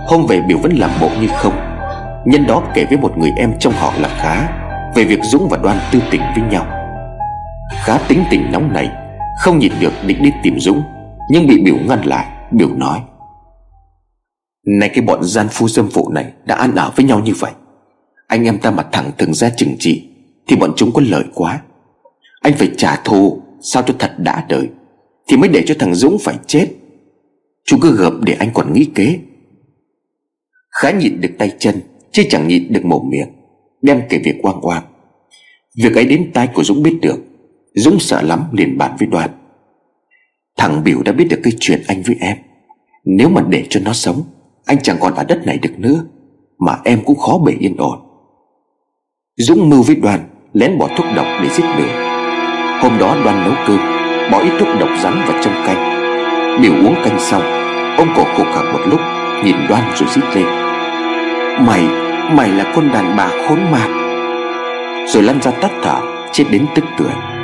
Hôm 0.06 0.26
về 0.26 0.40
biểu 0.40 0.58
vẫn 0.58 0.72
làm 0.72 0.90
bộ 1.00 1.10
như 1.20 1.28
không. 1.36 1.54
Nhân 2.24 2.46
đó 2.46 2.62
kể 2.74 2.84
với 2.84 2.98
một 2.98 3.18
người 3.18 3.30
em 3.36 3.52
trong 3.60 3.72
họ 3.72 3.92
là 4.00 4.08
Khá, 4.08 4.48
Về 4.94 5.04
việc 5.04 5.20
Dũng 5.22 5.48
và 5.48 5.56
Đoan 5.62 5.78
tư 5.92 5.98
tình 6.10 6.22
với 6.34 6.44
nhau. 6.50 6.66
Khá 7.84 7.98
tính 8.08 8.24
tình 8.30 8.52
nóng 8.52 8.72
này 8.72 8.90
không 9.38 9.58
nhìn 9.58 9.72
được 9.80 9.92
định 10.06 10.22
đi 10.22 10.30
tìm 10.42 10.60
Dũng, 10.60 10.82
Nhưng 11.30 11.46
bị 11.46 11.62
biểu 11.64 11.76
ngăn 11.88 12.02
lại, 12.02 12.26
Biểu 12.52 12.68
nói, 12.74 13.00
Này 14.66 14.88
cái 14.88 15.04
bọn 15.04 15.24
gian 15.24 15.46
phu 15.50 15.68
dâm 15.68 15.88
phụ 15.88 16.10
này 16.10 16.32
Đã 16.44 16.54
ăn 16.54 16.74
ở 16.74 16.92
với 16.96 17.04
nhau 17.04 17.20
như 17.20 17.32
vậy, 17.38 17.52
Anh 18.26 18.44
em 18.44 18.58
ta 18.58 18.70
mà 18.70 18.82
thẳng 18.92 19.10
thừng 19.18 19.34
ra 19.34 19.50
chừng 19.56 19.76
trị 19.78 20.08
Thì 20.46 20.56
bọn 20.56 20.72
chúng 20.76 20.92
có 20.92 21.02
lợi 21.04 21.24
quá. 21.34 21.60
Anh 22.42 22.52
phải 22.52 22.70
trả 22.76 22.96
thù, 22.96 23.42
Sao 23.62 23.82
cho 23.82 23.94
thật 23.98 24.12
đã 24.18 24.46
đời, 24.48 24.68
Thì 25.28 25.36
mới 25.36 25.48
để 25.48 25.62
cho 25.66 25.74
thằng 25.78 25.94
Dũng 25.94 26.18
phải 26.20 26.38
chết. 26.46 26.68
Chú 27.64 27.78
cứ 27.82 27.96
gợp 27.96 28.12
để 28.20 28.32
anh 28.32 28.50
còn 28.54 28.72
nghĩ 28.72 28.84
kế. 28.94 29.18
Khá 30.70 30.90
nhịn 30.90 31.20
được 31.20 31.30
tay 31.38 31.52
chân, 31.58 31.74
Chứ 32.12 32.22
chẳng 32.30 32.48
nhịn 32.48 32.72
được 32.72 32.84
mồm 32.84 33.08
miệng, 33.08 33.28
Đem 33.82 34.02
kể 34.08 34.18
việc 34.24 34.42
oang 34.42 34.60
oang. 34.60 34.82
Việc 35.76 35.94
ấy 35.94 36.04
đến 36.04 36.30
tai 36.34 36.46
của 36.54 36.64
Dũng 36.64 36.82
biết 36.82 36.98
được 37.02 37.29
Dũng 37.74 37.98
sợ 37.98 38.22
lắm 38.22 38.44
liền 38.52 38.78
bàn 38.78 38.96
với 38.98 39.08
đoàn. 39.08 39.30
Thằng 40.58 40.84
Biểu 40.84 41.02
đã 41.02 41.12
biết 41.12 41.26
được 41.30 41.40
cái 41.42 41.52
chuyện 41.60 41.82
anh 41.88 42.02
với 42.02 42.16
em. 42.20 42.36
Nếu 43.04 43.28
mà 43.28 43.42
để 43.48 43.66
cho 43.70 43.80
nó 43.84 43.92
sống 43.92 44.22
Anh 44.66 44.82
chẳng 44.82 44.96
còn 45.00 45.14
ở 45.14 45.24
đất 45.24 45.46
này 45.46 45.58
được 45.62 45.78
nữa 45.78 46.04
Mà 46.58 46.78
em 46.84 47.00
cũng 47.04 47.18
khó 47.18 47.38
bề 47.38 47.52
yên 47.52 47.76
ổn. 47.76 47.98
Dũng 49.36 49.68
mưu 49.68 49.82
với 49.82 49.96
đoàn 49.96 50.20
Lén 50.52 50.78
bỏ 50.78 50.88
thuốc 50.96 51.06
độc 51.16 51.26
để 51.42 51.48
giết 51.48 51.64
Biểu. 51.78 51.88
Hôm 52.82 52.98
đó 52.98 53.16
đoàn 53.24 53.44
nấu 53.44 53.54
cơm 53.66 53.78
Bỏ 54.32 54.38
ít 54.38 54.52
thuốc 54.60 54.68
độc 54.80 54.88
rắn 55.02 55.14
vào 55.26 55.42
trong 55.42 55.54
canh. 55.66 56.00
Biểu 56.62 56.72
uống 56.72 56.94
canh 57.04 57.20
xong 57.20 57.42
Ông 57.96 58.08
cổ 58.16 58.24
khổ 58.24 58.44
khạc 58.54 58.72
một 58.72 58.80
lúc 58.86 59.00
Nhìn 59.44 59.56
đoan 59.68 59.92
rồi 59.94 60.08
rít 60.14 60.24
lên. 60.34 60.46
Mày, 61.66 61.84
mày 62.34 62.48
là 62.48 62.72
con 62.74 62.92
đàn 62.92 63.16
bà 63.16 63.28
khốn 63.28 63.58
mạt 63.72 63.90
Rồi 65.06 65.22
lăn 65.22 65.40
ra 65.42 65.50
tắt 65.50 65.70
thở 65.82 66.00
Chết 66.32 66.44
đến 66.50 66.66
tức 66.74 66.84
tưởi. 66.98 67.39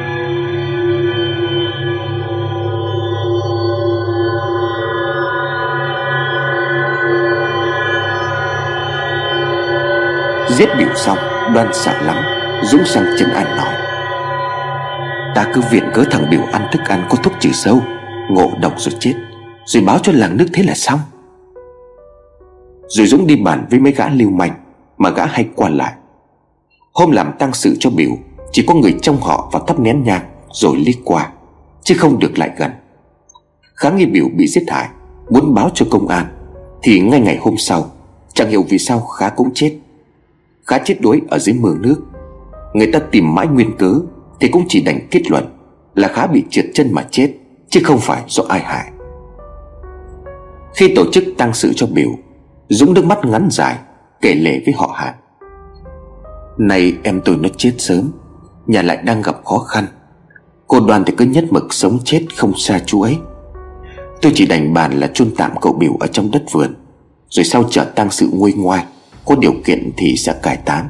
Giết 10.50 10.69
biểu 10.79 10.88
xong 10.97 11.19
Đoan 11.55 11.69
sợ 11.73 12.03
lắm 12.03 12.17
Dũng 12.62 12.85
sang 12.85 13.05
chân 13.19 13.29
an 13.31 13.57
nói. 13.57 13.75
Ta 15.35 15.47
cứ 15.55 15.61
viện 15.71 15.91
cớ 15.95 16.05
thằng 16.11 16.26
biểu 16.31 16.41
ăn 16.53 16.69
thức 16.73 16.81
ăn 16.88 17.07
có 17.11 17.17
thuốc 17.17 17.33
trừ 17.41 17.50
sâu, 17.53 17.81
Ngộ 18.31 18.50
độc 18.61 18.73
rồi 18.76 18.95
chết, 19.00 19.15
Rồi 19.65 19.83
báo 19.83 19.99
cho 19.99 20.12
làng 20.12 20.37
nước 20.37 20.47
thế 20.53 20.62
là 20.62 20.75
xong. 20.75 20.99
Rồi 22.88 23.07
Dũng 23.07 23.26
đi 23.26 23.37
bàn 23.37 23.67
với 23.71 23.81
mấy 23.81 23.93
gã 23.93 24.09
lưu 24.09 24.31
manh 24.31 24.55
Mà 24.99 25.11
gã 25.11 25.26
hay 25.26 25.49
qua 25.57 25.69
lại. 25.69 25.93
Hôm 26.95 27.11
làm 27.11 27.33
tang 27.38 27.53
sự 27.53 27.76
cho 27.81 27.91
biểu, 27.91 28.11
Chỉ 28.53 28.65
có 28.67 28.75
người 28.75 28.97
trong 29.03 29.21
họ 29.21 29.49
vào 29.53 29.65
thắp 29.67 29.81
nén 29.81 30.03
nhang 30.05 30.23
Rồi 30.53 30.76
lít 30.76 30.97
qua, 31.05 31.29
Chứ 31.83 31.95
không 31.99 32.19
được 32.19 32.38
lại 32.38 32.50
gần. 32.57 32.71
Khá 33.75 33.91
nghi 33.91 34.07
biểu 34.07 34.26
bị 34.37 34.47
giết 34.47 34.65
hại, 34.69 34.88
Muốn 35.31 35.55
báo 35.55 35.71
cho 35.75 35.87
công 35.91 36.09
an, 36.09 36.26
Thì 36.83 37.00
ngay 37.00 37.21
ngày 37.21 37.37
hôm 37.37 37.55
sau, 37.59 37.91
Chẳng 38.35 38.49
hiểu 38.49 38.65
vì 38.69 38.79
sao 38.79 39.00
Khá 39.00 39.29
cũng 39.29 39.50
chết. 39.55 39.79
Khá 40.66 40.78
chết 40.78 41.00
đuối 41.00 41.23
ở 41.28 41.38
dưới 41.38 41.54
mương 41.54 41.82
nước. 41.82 41.96
Người 42.73 42.92
ta 42.92 42.99
tìm 42.99 43.35
mãi 43.35 43.46
nguyên 43.46 43.76
cớ 43.76 43.94
Thì 44.40 44.49
cũng 44.49 44.64
chỉ 44.68 44.82
đành 44.82 45.08
kết 45.11 45.30
luận 45.30 45.44
Là 45.94 46.08
Khá 46.08 46.26
bị 46.26 46.44
trượt 46.50 46.64
chân 46.75 46.92
mà 46.92 47.06
chết, 47.11 47.32
Chứ 47.68 47.80
không 47.85 47.99
phải 48.00 48.23
do 48.26 48.44
ai 48.49 48.61
hại. 48.61 48.92
Khi 50.75 50.94
tổ 50.96 51.04
chức 51.12 51.25
tang 51.38 51.54
sự 51.54 51.73
cho 51.76 51.87
biểu, 51.87 52.11
Dũng 52.68 52.94
nước 52.94 53.04
mắt 53.04 53.18
ngắn 53.25 53.49
dài 53.50 53.78
Kể 54.20 54.35
lể 54.35 54.61
với 54.66 54.75
họ 54.76 54.92
hàng 54.94 55.14
nay 56.58 56.96
em 57.02 57.20
tôi 57.25 57.37
nó 57.37 57.49
chết 57.56 57.73
sớm, 57.78 58.11
Nhà 58.66 58.82
lại 58.82 58.96
đang 58.96 59.23
gặp 59.23 59.44
khó 59.44 59.58
khăn. 59.58 59.87
Cô 60.66 60.80
đoàn 60.80 61.04
thì 61.06 61.14
cứ 61.16 61.25
nhất 61.25 61.44
mực 61.50 61.75
sống 61.75 61.99
chết 62.04 62.23
không 62.37 62.52
xa 62.56 62.80
chú 62.87 63.02
ấy. 63.02 63.18
Tôi 64.23 64.32
chỉ 64.35 64.46
đành 64.46 64.75
bàn 64.75 65.00
là 65.00 65.11
chôn 65.14 65.30
tạm 65.37 65.50
cậu 65.61 65.73
biểu 65.73 65.96
ở 66.00 66.06
trong 66.06 66.30
đất 66.30 66.44
vườn, 66.52 66.75
Rồi 67.28 67.44
sau 67.44 67.64
chợ 67.70 67.85
tang 67.94 68.11
sự 68.11 68.28
nguôi 68.32 68.52
ngoai. 68.52 68.85
Có 69.26 69.35
điều 69.35 69.52
kiện 69.64 69.90
thì 69.97 70.16
sẽ 70.16 70.35
cải 70.42 70.56
tán. 70.56 70.88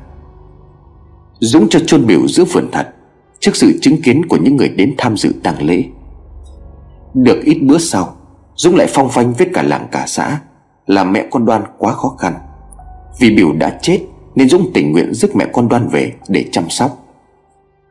Dũng 1.41 1.69
cho 1.69 1.81
chôn 1.87 2.07
biểu 2.07 2.29
giữa 2.29 2.45
vườn 2.45 2.69
thật 2.73 2.89
Trước 3.41 3.57
sự 3.57 3.79
chứng 3.81 4.03
kiến 4.03 4.27
của 4.29 4.37
những 4.37 4.57
người 4.57 4.69
đến 4.69 4.95
tham 4.99 5.17
dự 5.17 5.33
tang 5.43 5.63
lễ. 5.63 5.85
Được 7.15 7.43
ít 7.45 7.59
bữa 7.63 7.79
sau, 7.79 8.17
Dũng 8.55 8.77
lại 8.77 8.87
phong 8.91 9.09
phanh 9.09 9.33
với 9.33 9.49
cả 9.55 9.63
làng 9.63 9.89
cả 9.93 10.05
xã 10.07 10.41
Là 10.87 11.05
mẹ 11.05 11.27
con 11.31 11.45
đoan 11.45 11.63
quá 11.79 11.93
khó 11.93 12.09
khăn. 12.09 12.35
Vì 13.19 13.31
biểu 13.37 13.53
đã 13.53 13.79
chết 13.83 14.01
Nên 14.35 14.49
Dũng 14.49 14.71
tình 14.75 14.93
nguyện 14.93 15.15
rước 15.15 15.37
mẹ 15.37 15.47
con 15.53 15.69
đoan 15.69 15.89
về 15.89 16.13
Để 16.29 16.45
chăm 16.53 16.71
sóc. 16.71 17.05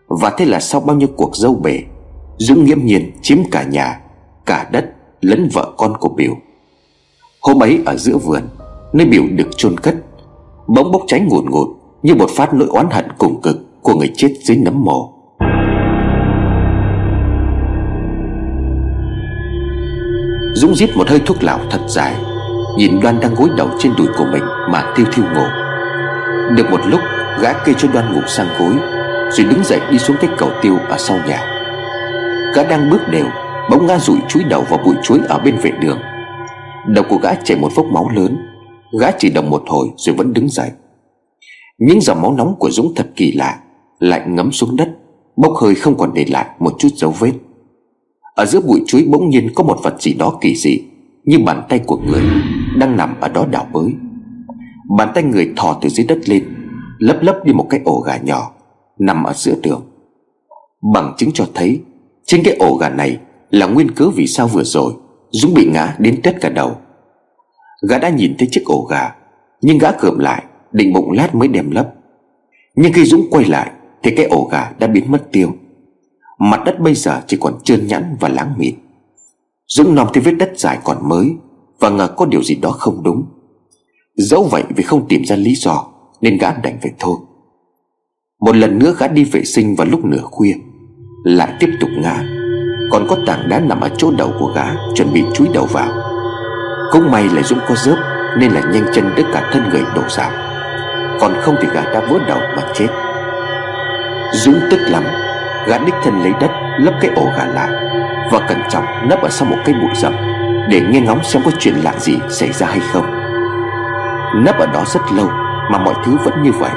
Và 0.07 0.33
thế 0.37 0.45
là 0.45 0.59
sau 0.59 0.81
bao 0.81 0.95
nhiêu 0.95 1.09
cuộc 1.17 1.35
dâu 1.35 1.55
bể 1.55 1.83
Dũng 2.37 2.65
nghiêm 2.65 2.85
nhiên 2.85 3.11
chiếm 3.21 3.37
cả 3.51 3.63
nhà, 3.63 3.99
Cả 4.45 4.69
đất 4.71 4.91
lẫn 5.21 5.49
vợ 5.53 5.73
con 5.77 5.97
của 5.99 6.09
biểu. 6.09 6.37
Hôm 7.41 7.63
ấy 7.63 7.79
ở 7.85 7.97
giữa 7.97 8.17
vườn, 8.17 8.41
Nơi 8.93 9.07
biểu 9.07 9.23
được 9.31 9.49
chôn 9.57 9.79
cất 9.79 9.95
Bỗng 10.67 10.91
bốc 10.91 11.01
cháy 11.07 11.19
ngùn 11.19 11.49
ngụt 11.49 11.67
Như 12.03 12.15
một 12.15 12.29
phát 12.29 12.53
nỗi 12.53 12.67
oán 12.67 12.85
hận 12.91 13.05
cùng 13.17 13.41
cực 13.41 13.57
Của 13.81 13.95
người 13.95 14.11
chết 14.15 14.29
dưới 14.41 14.57
nấm 14.57 14.83
mồ. 14.83 15.11
Dũng 20.55 20.75
giết 20.75 20.97
một 20.97 21.09
hơi 21.09 21.19
thuốc 21.25 21.43
lào 21.43 21.59
thật 21.71 21.79
dài, 21.87 22.15
Nhìn 22.77 22.99
Đoan 23.03 23.19
đang 23.19 23.35
gối 23.35 23.49
đầu 23.57 23.69
trên 23.79 23.91
đùi 23.97 24.07
của 24.17 24.25
mình 24.31 24.43
Mà 24.71 24.93
thiêu 24.95 25.05
thiêu 25.13 25.25
ngủ. 25.35 25.43
Được 26.57 26.71
một 26.71 26.81
lúc, 26.85 26.99
gã 27.41 27.53
kê 27.53 27.73
cho 27.77 27.87
Đoan 27.93 28.13
ngủ 28.13 28.21
sang 28.27 28.47
gối, 28.59 28.73
Rồi 29.31 29.47
đứng 29.49 29.63
dậy 29.63 29.79
đi 29.91 29.97
xuống 29.97 30.17
cái 30.21 30.29
cầu 30.37 30.49
tiêu 30.61 30.77
ở 30.89 30.97
sau 30.97 31.17
nhà. 31.27 31.39
Gã 32.55 32.63
đang 32.63 32.89
bước 32.89 33.01
đều, 33.11 33.25
Bỗng 33.71 33.85
ngã 33.87 33.99
rụi 33.99 34.17
chúi 34.27 34.43
đầu 34.43 34.61
vào 34.69 34.79
bụi 34.85 34.95
chuối 35.03 35.19
ở 35.27 35.39
bên 35.39 35.57
vệ 35.57 35.71
đường. 35.71 35.99
Đầu 36.87 37.05
của 37.09 37.17
gã 37.17 37.33
chảy 37.33 37.57
một 37.57 37.75
vốc 37.75 37.85
máu 37.85 38.09
lớn 38.15 38.54
Gã 38.99 39.11
chỉ 39.11 39.29
động 39.29 39.49
một 39.49 39.63
hồi 39.67 39.87
rồi 39.97 40.15
vẫn 40.15 40.33
đứng 40.33 40.49
dậy. 40.49 40.71
Những 41.77 42.01
dòng 42.01 42.21
máu 42.21 42.33
nóng 42.33 42.55
của 42.59 42.69
Dũng 42.71 42.93
thật 42.95 43.07
kỳ 43.15 43.31
lạ, 43.31 43.59
Lại 43.99 44.21
ngấm 44.27 44.51
xuống 44.51 44.75
đất, 44.75 44.89
Bốc 45.35 45.53
hơi 45.61 45.75
không 45.75 45.97
còn 45.97 46.13
để 46.13 46.25
lại 46.29 46.49
một 46.59 46.75
chút 46.79 46.89
dấu 46.95 47.13
vết. 47.19 47.31
Ở 48.35 48.45
giữa 48.45 48.61
bụi 48.61 48.81
chuối 48.87 49.05
bỗng 49.07 49.29
nhiên 49.29 49.49
có 49.55 49.63
một 49.63 49.79
vật 49.83 50.01
gì 50.01 50.13
đó 50.13 50.37
kỳ 50.41 50.55
dị, 50.55 50.79
Như 51.23 51.39
bàn 51.45 51.63
tay 51.69 51.79
của 51.79 51.97
người 51.97 52.23
Đang 52.77 52.97
nằm 52.97 53.15
ở 53.19 53.29
đó 53.29 53.45
đảo 53.51 53.67
bới. 53.73 53.93
Bàn 54.97 55.11
tay 55.15 55.23
người 55.23 55.53
thò 55.57 55.79
từ 55.81 55.89
dưới 55.89 56.05
đất 56.05 56.29
lên, 56.29 56.43
Lấp 56.99 57.17
lấp 57.21 57.35
đi 57.43 57.53
một 57.53 57.67
cái 57.69 57.81
ổ 57.85 57.99
gà 57.99 58.17
nhỏ, 58.17 58.51
Nằm 58.99 59.23
ở 59.23 59.33
giữa 59.33 59.55
tường 59.63 59.81
Bằng 60.93 61.13
chứng 61.17 61.31
cho 61.33 61.45
thấy 61.53 61.81
Trên 62.25 62.41
cái 62.43 62.55
ổ 62.59 62.75
gà 62.75 62.89
này 62.89 63.17
Là 63.49 63.67
nguyên 63.67 63.91
cớ 63.91 64.09
vì 64.09 64.27
sao 64.27 64.47
vừa 64.47 64.63
rồi 64.63 64.93
Dũng 65.41 65.53
bị 65.53 65.69
ngã 65.73 65.95
đến 65.99 66.21
tét 66.21 66.41
cả 66.41 66.49
đầu. 66.49 66.77
Gã 67.81 67.97
đã 67.97 68.09
nhìn 68.09 68.35
thấy 68.37 68.47
chiếc 68.51 68.65
ổ 68.65 68.87
gà, 68.89 69.15
Nhưng 69.61 69.77
gã 69.77 69.91
cượm 69.91 70.19
lại, 70.19 70.43
Định 70.71 70.93
bụng 70.93 71.11
lát 71.11 71.35
mới 71.35 71.47
đem 71.47 71.71
lấp. 71.71 71.93
Nhưng 72.75 72.93
khi 72.93 73.05
Dũng 73.05 73.27
quay 73.31 73.45
lại, 73.45 73.71
Thì 74.03 74.11
cái 74.15 74.25
ổ 74.25 74.47
gà 74.51 74.71
đã 74.79 74.87
biến 74.87 75.11
mất 75.11 75.31
tiêu. 75.31 75.51
Mặt 76.39 76.61
đất 76.65 76.79
bây 76.79 76.95
giờ 76.95 77.21
chỉ 77.27 77.37
còn 77.41 77.53
trơn 77.63 77.87
nhẵn 77.87 78.15
và 78.19 78.29
láng 78.29 78.53
mịn. 78.57 78.75
Dũng 79.67 79.95
nom 79.95 80.07
thấy 80.13 80.23
vết 80.23 80.31
đất 80.31 80.51
dài 80.55 80.79
còn 80.83 81.09
mới, 81.09 81.31
Và 81.79 81.89
ngờ 81.89 82.07
có 82.17 82.25
điều 82.25 82.43
gì 82.43 82.55
đó 82.55 82.71
không 82.71 83.03
đúng. 83.03 83.25
Dẫu 84.15 84.43
vậy 84.43 84.63
vì 84.75 84.83
không 84.83 85.07
tìm 85.07 85.25
ra 85.25 85.35
lý 85.35 85.55
do, 85.55 85.87
Nên 86.21 86.37
gã 86.37 86.53
đành 86.53 86.77
phải 86.81 86.91
thôi. 86.99 87.15
Một 88.39 88.55
lần 88.55 88.79
nữa 88.79 88.95
gã 88.99 89.07
đi 89.07 89.23
vệ 89.23 89.43
sinh 89.43 89.75
vào 89.75 89.87
lúc 89.87 90.05
nửa 90.05 90.21
khuya, 90.23 90.53
Lại 91.23 91.53
tiếp 91.59 91.69
tục 91.79 91.89
ngã. 91.97 92.23
Còn 92.91 93.05
có 93.09 93.17
tảng 93.27 93.49
đá 93.49 93.59
nằm 93.59 93.79
ở 93.79 93.89
chỗ 93.97 94.11
đầu 94.11 94.31
của 94.39 94.51
gã, 94.55 94.65
Chuẩn 94.95 95.13
bị 95.13 95.23
chúi 95.33 95.47
đầu 95.53 95.65
vào. 95.65 96.04
Cũng 96.91 97.11
may 97.11 97.29
là 97.33 97.41
Dũng 97.41 97.59
có 97.67 97.75
dớp 97.75 97.97
Nên 98.37 98.51
là 98.51 98.61
nhanh 98.61 98.85
chân 98.93 99.13
đứt 99.15 99.23
cả 99.33 99.49
thân 99.51 99.69
người 99.69 99.83
đổ 99.95 100.01
ra 100.07 100.29
Còn 101.19 101.33
không 101.41 101.55
thì 101.61 101.67
gã 101.73 101.81
đã 101.81 101.99
vỡ 101.99 102.19
đầu 102.27 102.39
mà 102.55 102.63
chết. 102.73 102.87
Dũng 104.33 104.59
tức 104.71 104.79
lắm, 104.79 105.03
Gã 105.67 105.77
đích 105.77 105.95
thân 106.03 106.23
lấy 106.23 106.33
đất, 106.39 106.51
lấp 106.77 106.93
cái 107.01 107.11
ổ 107.15 107.25
gà 107.37 107.45
lại 107.45 107.69
Và 108.31 108.39
cẩn 108.47 108.57
trọng 108.69 108.85
nấp 109.09 109.21
ở 109.21 109.29
sau 109.29 109.49
một 109.49 109.57
cây 109.65 109.75
bụi 109.81 109.91
rậm 109.95 110.13
Để 110.69 110.81
nghe 110.89 111.01
ngóng 111.01 111.23
xem 111.23 111.41
có 111.45 111.51
chuyện 111.59 111.75
lạ 111.83 111.93
gì 111.97 112.19
xảy 112.29 112.51
ra 112.51 112.67
hay 112.67 112.79
không. 112.93 113.05
Nấp 114.35 114.59
ở 114.59 114.65
đó 114.65 114.83
rất 114.85 115.01
lâu 115.11 115.29
Mà 115.71 115.77
mọi 115.77 115.93
thứ 116.05 116.17
vẫn 116.23 116.43
như 116.43 116.51
vậy. 116.51 116.71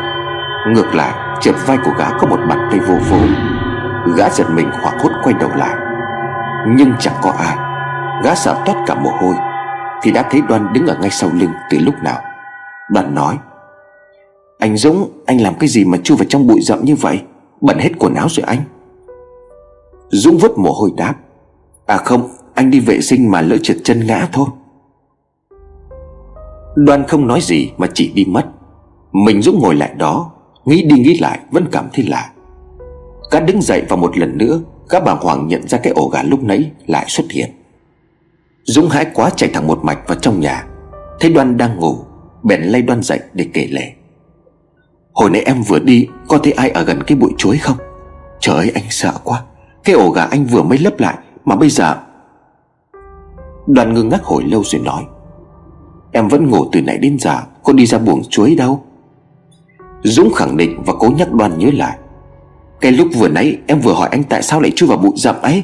Ngược 0.66 0.94
lại, 0.94 1.12
chợt 1.40 1.54
vai 1.66 1.78
của 1.84 1.90
gã 1.98 2.10
có 2.18 2.26
một 2.26 2.38
bàn 2.48 2.68
tay 2.70 2.80
vô 2.80 2.94
vô. 3.10 3.18
Gã 4.16 4.30
giật 4.30 4.50
mình 4.50 4.70
hoảng 4.82 4.98
hốt 4.98 5.10
quay 5.22 5.34
đầu 5.40 5.50
lại. 5.56 5.74
Nhưng 6.66 6.92
chẳng 6.98 7.14
có 7.22 7.32
ai. 7.38 7.56
Gã 8.24 8.34
sợ 8.34 8.56
toát 8.64 8.74
cả 8.86 8.94
mồ 8.94 9.10
hôi. 9.10 9.34
Thì 10.02 10.10
đã 10.10 10.28
thấy 10.30 10.40
Đoan 10.48 10.72
đứng 10.72 10.86
ở 10.86 10.96
ngay 11.00 11.10
sau 11.10 11.30
lưng 11.34 11.50
từ 11.70 11.78
lúc 11.78 11.94
nào, 12.02 12.20
Đoan 12.90 13.14
nói, 13.14 13.38
Anh 14.58 14.76
Dũng, 14.76 15.10
Anh 15.26 15.40
làm 15.40 15.54
cái 15.54 15.68
gì 15.68 15.84
mà 15.84 15.98
chui 15.98 16.16
vào 16.16 16.24
trong 16.28 16.46
bụi 16.46 16.60
rậm 16.62 16.84
như 16.84 16.94
vậy? 16.94 17.20
Bẩn 17.60 17.78
hết 17.78 17.90
quần 17.98 18.14
áo 18.14 18.26
rồi 18.30 18.44
anh. 18.46 18.58
Dũng 20.08 20.38
vứt 20.38 20.58
mồ 20.58 20.72
hôi 20.72 20.90
đáp 20.96 21.14
À 21.86 21.96
không, 21.96 22.28
Anh 22.54 22.70
đi 22.70 22.80
vệ 22.80 23.00
sinh 23.00 23.30
mà 23.30 23.40
lỡ 23.40 23.56
trượt 23.62 23.76
chân 23.84 24.06
ngã 24.06 24.28
thôi. 24.32 24.46
Đoan 26.74 27.04
không 27.06 27.26
nói 27.26 27.40
gì 27.40 27.70
mà 27.76 27.86
chỉ 27.94 28.12
đi 28.14 28.24
mất. 28.24 28.44
Mình 29.12 29.42
Dũng 29.42 29.60
ngồi 29.62 29.74
lại 29.74 29.94
đó, 29.96 30.30
Nghĩ 30.64 30.82
đi 30.82 30.96
nghĩ 30.96 31.18
lại 31.18 31.38
vẫn 31.50 31.66
cảm 31.72 31.88
thấy 31.92 32.04
lạ. 32.08 32.30
Cá 33.30 33.40
đứng 33.40 33.62
dậy 33.62 33.82
và 33.88 33.96
một 33.96 34.18
lần 34.18 34.38
nữa 34.38 34.60
Các 34.88 35.04
bà 35.04 35.12
Hoàng 35.12 35.48
nhận 35.48 35.68
ra 35.68 35.78
cái 35.78 35.92
ổ 35.92 36.08
gà 36.08 36.22
lúc 36.22 36.42
nãy 36.42 36.70
Lại 36.86 37.04
xuất 37.08 37.24
hiện. 37.30 37.50
Dũng 38.68 38.88
hãi 38.88 39.06
quá 39.14 39.30
chạy 39.36 39.50
thẳng 39.54 39.66
một 39.66 39.84
mạch 39.84 40.08
vào 40.08 40.18
trong 40.20 40.40
nhà. 40.40 40.66
Thấy 41.20 41.32
Đoan 41.32 41.56
đang 41.56 41.76
ngủ, 41.76 41.98
Bèn 42.42 42.62
lay 42.62 42.82
Đoan 42.82 43.02
dậy 43.02 43.20
để 43.32 43.46
kể 43.54 43.68
lể. 43.70 43.92
Hồi 45.12 45.30
nãy 45.30 45.42
em 45.46 45.62
vừa 45.62 45.78
đi, 45.78 46.08
Có 46.28 46.38
thấy 46.38 46.52
ai 46.52 46.70
ở 46.70 46.84
gần 46.84 47.02
cái 47.02 47.18
bụi 47.18 47.30
chuối 47.38 47.58
không? 47.58 47.76
Trời 48.40 48.56
ơi, 48.56 48.72
anh 48.74 48.84
sợ 48.90 49.12
quá. 49.24 49.42
Cái 49.84 49.94
ổ 49.94 50.10
gà 50.10 50.24
anh 50.24 50.44
vừa 50.44 50.62
mới 50.62 50.78
lấp 50.78 51.00
lại, 51.00 51.18
Mà 51.44 51.56
bây 51.56 51.70
giờ 51.70 51.96
Đoàn 53.66 53.94
ngưng 53.94 54.08
ngắc 54.08 54.24
hồi 54.24 54.42
lâu 54.42 54.62
rồi 54.64 54.82
nói, 54.84 55.04
Em 56.12 56.28
vẫn 56.28 56.50
ngủ 56.50 56.64
từ 56.72 56.82
nãy 56.82 56.98
đến 56.98 57.18
giờ, 57.18 57.40
Có 57.62 57.72
đi 57.72 57.86
ra 57.86 57.98
buồng 57.98 58.22
chuối 58.24 58.54
đâu. 58.54 58.84
Dũng 60.02 60.32
khẳng 60.32 60.56
định 60.56 60.82
và 60.86 60.92
cố 60.98 61.10
nhắc 61.10 61.32
đoàn 61.32 61.58
nhớ 61.58 61.70
lại, 61.74 61.98
Cái 62.80 62.92
lúc 62.92 63.08
vừa 63.18 63.28
nãy 63.28 63.58
em 63.66 63.80
vừa 63.80 63.94
hỏi 63.94 64.08
anh 64.12 64.24
tại 64.24 64.42
sao 64.42 64.60
lại 64.60 64.72
chui 64.76 64.88
vào 64.88 64.98
bụi 64.98 65.12
rậm 65.16 65.36
ấy? 65.42 65.62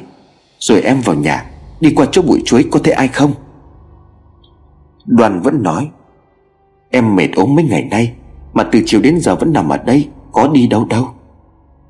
Rồi 0.59 0.81
em 0.81 1.01
vào 1.01 1.15
nhà 1.15 1.45
Đi 1.85 1.91
qua 1.95 2.05
chỗ 2.11 2.21
bụi 2.21 2.41
chuối 2.45 2.65
có 2.71 2.79
thấy 2.83 2.93
ai 2.93 3.07
không? 3.07 3.31
Đoàn 5.05 5.41
vẫn 5.41 5.63
nói, 5.63 5.89
Em 6.89 7.15
mệt 7.15 7.27
ốm 7.35 7.55
mấy 7.55 7.65
ngày 7.65 7.87
nay, 7.91 8.13
Mà 8.53 8.63
từ 8.71 8.81
chiều 8.85 9.01
đến 9.01 9.19
giờ 9.19 9.35
vẫn 9.35 9.53
nằm 9.53 9.69
ở 9.69 9.77
đây, 9.77 10.07
Có 10.31 10.47
đi 10.47 10.67
đâu 10.67 10.85
đâu. 10.85 11.07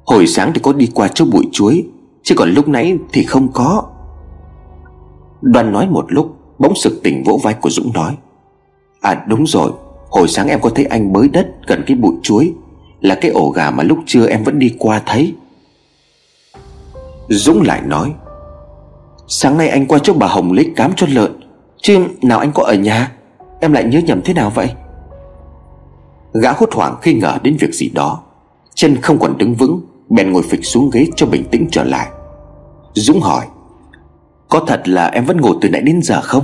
Hồi 0.06 0.28
sáng 0.28 0.52
thì 0.54 0.62
có 0.64 0.74
đi 0.74 0.90
qua 0.94 1.08
chỗ 1.08 1.26
bụi 1.26 1.46
chuối, 1.52 1.88
Chứ 2.24 2.36
còn 2.38 2.50
lúc 2.50 2.68
nãy 2.68 2.98
thì 3.14 3.24
không 3.24 3.48
có. 3.54 3.84
Đoàn 5.42 5.72
nói 5.72 5.88
một 5.88 6.06
lúc, 6.08 6.38
Bỗng 6.60 6.76
sực 6.76 7.04
tỉnh 7.04 7.24
vỗ 7.24 7.40
vai 7.44 7.54
của 7.54 7.70
Dũng 7.70 7.94
nói 7.94 8.18
À 9.02 9.26
đúng 9.28 9.48
rồi, 9.48 9.72
Hồi 10.10 10.28
sáng 10.28 10.48
em 10.48 10.62
có 10.62 10.70
thấy 10.70 10.86
anh 10.86 11.14
bới 11.14 11.30
đất 11.30 11.48
gần 11.68 11.84
cái 11.88 11.98
bụi 11.98 12.16
chuối, 12.24 12.54
Là 13.02 13.16
cái 13.22 13.32
ổ 13.32 13.50
gà 13.50 13.72
mà 13.72 13.84
lúc 13.84 14.00
trưa 14.06 14.28
em 14.28 14.44
vẫn 14.44 14.60
đi 14.60 14.76
qua 14.80 15.02
thấy. 15.06 15.36
Dũng 17.30 17.62
lại 17.62 17.82
nói 17.82 18.14
Sáng 19.28 19.58
nay 19.58 19.70
anh 19.70 19.86
qua 19.86 20.00
chỗ 20.04 20.14
bà 20.14 20.28
Hồng 20.28 20.52
lấy 20.52 20.74
cám 20.76 20.94
cho 20.96 21.08
lợn. 21.10 21.32
Chứ 21.78 22.08
nào 22.22 22.40
anh 22.40 22.52
có 22.52 22.64
ở 22.64 22.74
nhà? 22.74 23.12
Em 23.60 23.74
lại 23.74 23.84
nhớ 23.84 24.00
nhầm 24.00 24.22
thế 24.26 24.34
nào 24.34 24.50
vậy? 24.50 24.70
Gã 26.34 26.52
hốt 26.52 26.74
hoảng 26.74 26.96
khi 27.02 27.14
ngờ 27.14 27.38
đến 27.44 27.58
việc 27.60 27.74
gì 27.74 27.90
đó. 27.90 28.24
Chân 28.76 29.02
không 29.02 29.20
còn 29.20 29.38
đứng 29.38 29.56
vững, 29.56 29.82
Bèn 30.10 30.32
ngồi 30.32 30.44
phịch 30.44 30.66
xuống 30.66 30.90
ghế 30.94 31.08
cho 31.16 31.26
bình 31.26 31.44
tĩnh 31.52 31.68
trở 31.72 31.84
lại. 31.84 32.08
Dũng 32.94 33.22
hỏi, 33.22 33.46
Có 34.50 34.60
thật 34.68 34.88
là 34.88 35.08
em 35.08 35.26
vẫn 35.26 35.42
ngủ 35.42 35.54
từ 35.62 35.70
nãy 35.70 35.82
đến 35.82 36.02
giờ 36.04 36.22
không? 36.22 36.44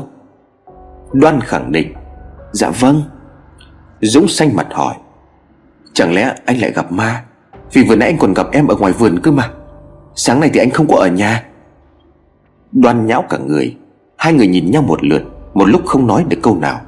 Đoan 1.14 1.42
khẳng 1.42 1.72
định 1.72 1.94
Dạ 2.52 2.70
vâng. 2.70 3.04
Dũng 4.02 4.28
xanh 4.28 4.56
mặt 4.56 4.68
hỏi, 4.72 4.96
Chẳng 5.94 6.14
lẽ 6.14 6.36
anh 6.46 6.62
lại 6.62 6.72
gặp 6.72 6.92
ma? 6.92 7.24
Vì 7.74 7.84
vừa 7.84 7.96
nãy 7.96 8.10
anh 8.10 8.18
còn 8.18 8.34
gặp 8.34 8.48
em 8.52 8.68
ở 8.68 8.76
ngoài 8.76 8.94
vườn 8.94 9.20
cơ 9.24 9.32
mà. 9.32 9.50
Sáng 10.16 10.40
nay 10.40 10.50
thì 10.54 10.60
anh 10.60 10.70
không 10.70 10.88
có 10.88 10.96
ở 10.96 11.08
nhà. 11.08 11.44
Đoan 12.72 13.06
nhão 13.06 13.26
cả 13.30 13.38
người. 13.38 13.76
Hai 14.18 14.34
người 14.34 14.48
nhìn 14.48 14.72
nhau 14.72 14.82
một 14.82 15.04
lượt, 15.04 15.24
Một 15.54 15.66
lúc 15.66 15.82
không 15.86 16.08
nói 16.08 16.26
được 16.28 16.38
câu 16.42 16.58
nào. 16.58 16.82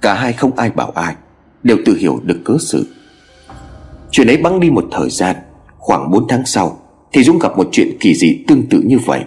Cả 0.00 0.14
hai 0.14 0.32
không 0.32 0.56
ai 0.56 0.70
bảo 0.70 0.90
ai, 0.90 1.14
Đều 1.62 1.76
tự 1.86 1.96
hiểu 1.96 2.20
được 2.22 2.40
cớ 2.44 2.56
sự. 2.60 2.86
Chuyện 4.10 4.26
ấy 4.26 4.36
băng 4.36 4.60
đi 4.60 4.70
một 4.70 4.84
thời 4.92 5.10
gian, 5.10 5.36
Khoảng 5.78 6.10
4 6.10 6.28
tháng 6.28 6.46
sau, 6.46 6.78
Thì 7.12 7.22
Dũng 7.22 7.38
gặp 7.38 7.56
một 7.56 7.68
chuyện 7.72 7.96
kỳ 8.00 8.14
dị 8.14 8.44
tương 8.48 8.66
tự 8.70 8.82
như 8.86 8.98
vậy. 8.98 9.24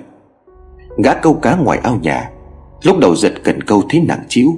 Gã 1.04 1.14
câu 1.14 1.34
cá 1.34 1.56
ngoài 1.56 1.80
ao 1.84 2.00
nhà, 2.02 2.30
Lúc 2.84 2.98
đầu 3.00 3.16
giật 3.16 3.34
cần 3.44 3.64
câu 3.64 3.84
thấy 3.90 4.02
nặng 4.08 4.24
chiếu, 4.28 4.56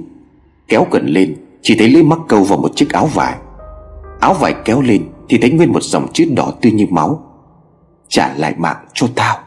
Kéo 0.68 0.86
cần 0.90 1.06
lên, 1.06 1.36
Chỉ 1.62 1.76
thấy 1.78 1.88
lưỡi 1.88 2.02
mắc 2.02 2.18
câu 2.28 2.44
vào 2.44 2.58
một 2.58 2.76
chiếc 2.76 2.92
áo 2.92 3.06
vải. 3.06 3.36
Áo 4.20 4.34
vải 4.34 4.54
kéo 4.64 4.80
lên 4.80 5.02
Thì 5.28 5.38
thấy 5.38 5.50
nguyên 5.50 5.72
một 5.72 5.82
dòng 5.82 6.12
chữ 6.12 6.24
đỏ 6.36 6.52
tươi 6.62 6.72
như 6.72 6.86
máu. 6.90 7.24
Trả 8.08 8.34
lại 8.36 8.54
mạng 8.56 8.84
cho 8.94 9.06
tao. 9.14 9.38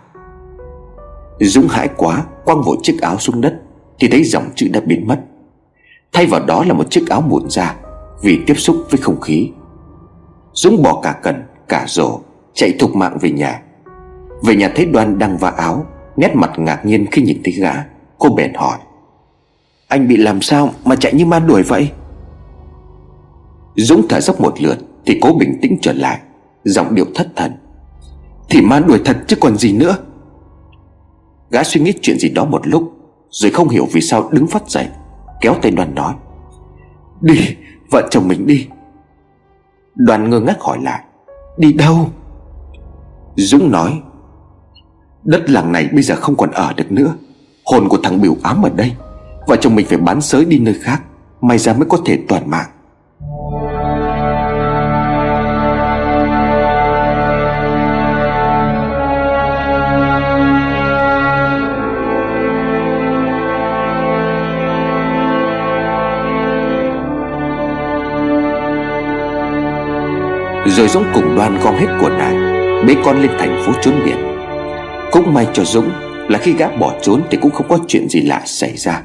Dũng 1.39 1.67
hãi 1.67 1.89
quá, 1.97 2.23
Quăng 2.45 2.61
vội 2.61 2.77
chiếc 2.83 3.01
áo 3.01 3.19
xuống 3.19 3.41
đất, 3.41 3.61
Thì 3.99 4.07
thấy 4.07 4.23
dòng 4.23 4.49
chữ 4.55 4.67
đã 4.73 4.79
biến 4.79 5.07
mất. 5.07 5.19
Thay 6.13 6.25
vào 6.25 6.45
đó 6.45 6.63
là 6.67 6.73
một 6.73 6.91
chiếc 6.91 7.09
áo 7.09 7.21
mụn 7.21 7.49
ra, 7.49 7.75
Vì 8.21 8.39
tiếp 8.47 8.53
xúc 8.53 8.75
với 8.89 9.01
không 9.01 9.21
khí. 9.21 9.51
Dũng 10.53 10.83
bỏ 10.83 10.99
cả 11.03 11.15
cần, 11.23 11.43
Cả 11.67 11.85
rổ, 11.87 12.19
Chạy 12.53 12.73
thục 12.79 12.95
mạng 12.95 13.17
về 13.21 13.31
nhà. 13.31 13.61
Về 14.43 14.55
nhà 14.55 14.71
thấy 14.75 14.85
đoan 14.85 15.19
đang 15.19 15.37
va 15.37 15.49
áo, 15.49 15.85
Nét 16.17 16.35
mặt 16.35 16.51
ngạc 16.57 16.85
nhiên 16.85 17.05
khi 17.11 17.21
nhìn 17.21 17.41
thấy 17.43 17.53
gã. 17.53 17.73
Cô 18.19 18.29
bèn 18.29 18.53
hỏi, 18.53 18.77
Anh 19.87 20.07
bị 20.07 20.17
làm 20.17 20.41
sao 20.41 20.69
mà 20.85 20.95
chạy 20.95 21.13
như 21.13 21.25
ma 21.25 21.39
đuổi 21.39 21.63
vậy? 21.63 21.89
Dũng 23.75 24.07
thở 24.09 24.19
dốc 24.19 24.41
một 24.41 24.61
lượt, 24.61 24.77
Thì 25.05 25.19
cố 25.21 25.33
bình 25.39 25.57
tĩnh 25.61 25.77
trở 25.81 25.93
lại, 25.93 26.19
Giọng 26.63 26.95
điệu 26.95 27.05
thất 27.15 27.27
thần, 27.35 27.51
Thì 28.49 28.61
ma 28.61 28.79
đuổi 28.79 28.99
thật 29.05 29.17
chứ 29.27 29.35
còn 29.41 29.57
gì 29.57 29.73
nữa. 29.73 29.97
Gã 31.55 31.63
suy 31.63 31.81
nghĩ 31.81 31.93
chuyện 32.01 32.19
gì 32.19 32.29
đó 32.29 32.45
một 32.45 32.67
lúc, 32.67 32.93
Rồi 33.29 33.51
không 33.51 33.69
hiểu 33.69 33.87
vì 33.91 34.01
sao 34.01 34.29
đứng 34.31 34.47
phát 34.47 34.69
dậy, 34.69 34.87
Kéo 35.41 35.55
tay 35.61 35.71
đoàn 35.71 35.95
nói. 35.95 36.13
Đi, 37.21 37.55
vợ 37.91 38.07
chồng 38.11 38.27
mình 38.27 38.47
đi. 38.47 38.67
Đoàn 39.95 40.29
ngơ 40.29 40.39
ngác 40.39 40.57
hỏi 40.59 40.77
lại. 40.81 41.03
Đi 41.57 41.73
đâu? 41.73 42.09
Dũng 43.35 43.71
nói. 43.71 44.01
Đất 45.23 45.49
làng 45.49 45.71
này 45.71 45.89
bây 45.93 46.03
giờ 46.03 46.15
không 46.15 46.35
còn 46.35 46.51
ở 46.51 46.73
được 46.73 46.91
nữa. 46.91 47.15
Hồn 47.65 47.89
của 47.89 47.97
thằng 48.03 48.21
biểu 48.21 48.35
ám 48.43 48.65
ở 48.65 48.69
đây. 48.69 48.95
Vợ 49.47 49.55
chồng 49.55 49.75
mình 49.75 49.85
phải 49.89 49.97
bán 49.97 50.21
sới 50.21 50.45
đi 50.45 50.59
nơi 50.59 50.75
khác. 50.81 51.01
May 51.41 51.57
ra 51.57 51.73
mới 51.73 51.85
có 51.89 51.97
thể 52.05 52.19
toàn 52.27 52.49
mạng. 52.49 52.69
Rồi 70.67 70.87
Dũng 70.87 71.05
cùng 71.13 71.35
đoan 71.35 71.59
gom 71.63 71.75
hết 71.75 71.87
của 72.01 72.09
nàng 72.09 72.55
Bế 72.87 72.95
con 73.05 73.21
lên 73.21 73.31
thành 73.39 73.63
phố 73.65 73.73
trốn 73.81 73.93
biển. 74.05 74.17
Cũng 75.11 75.33
may 75.33 75.47
cho 75.53 75.63
Dũng 75.63 75.89
Là 76.29 76.39
khi 76.39 76.53
gã 76.53 76.77
bỏ 76.77 76.93
trốn 77.01 77.21
thì 77.31 77.37
cũng 77.41 77.51
không 77.51 77.67
có 77.69 77.79
chuyện 77.87 78.09
gì 78.09 78.21
lạ 78.21 78.41
xảy 78.45 78.77
ra. 78.77 79.01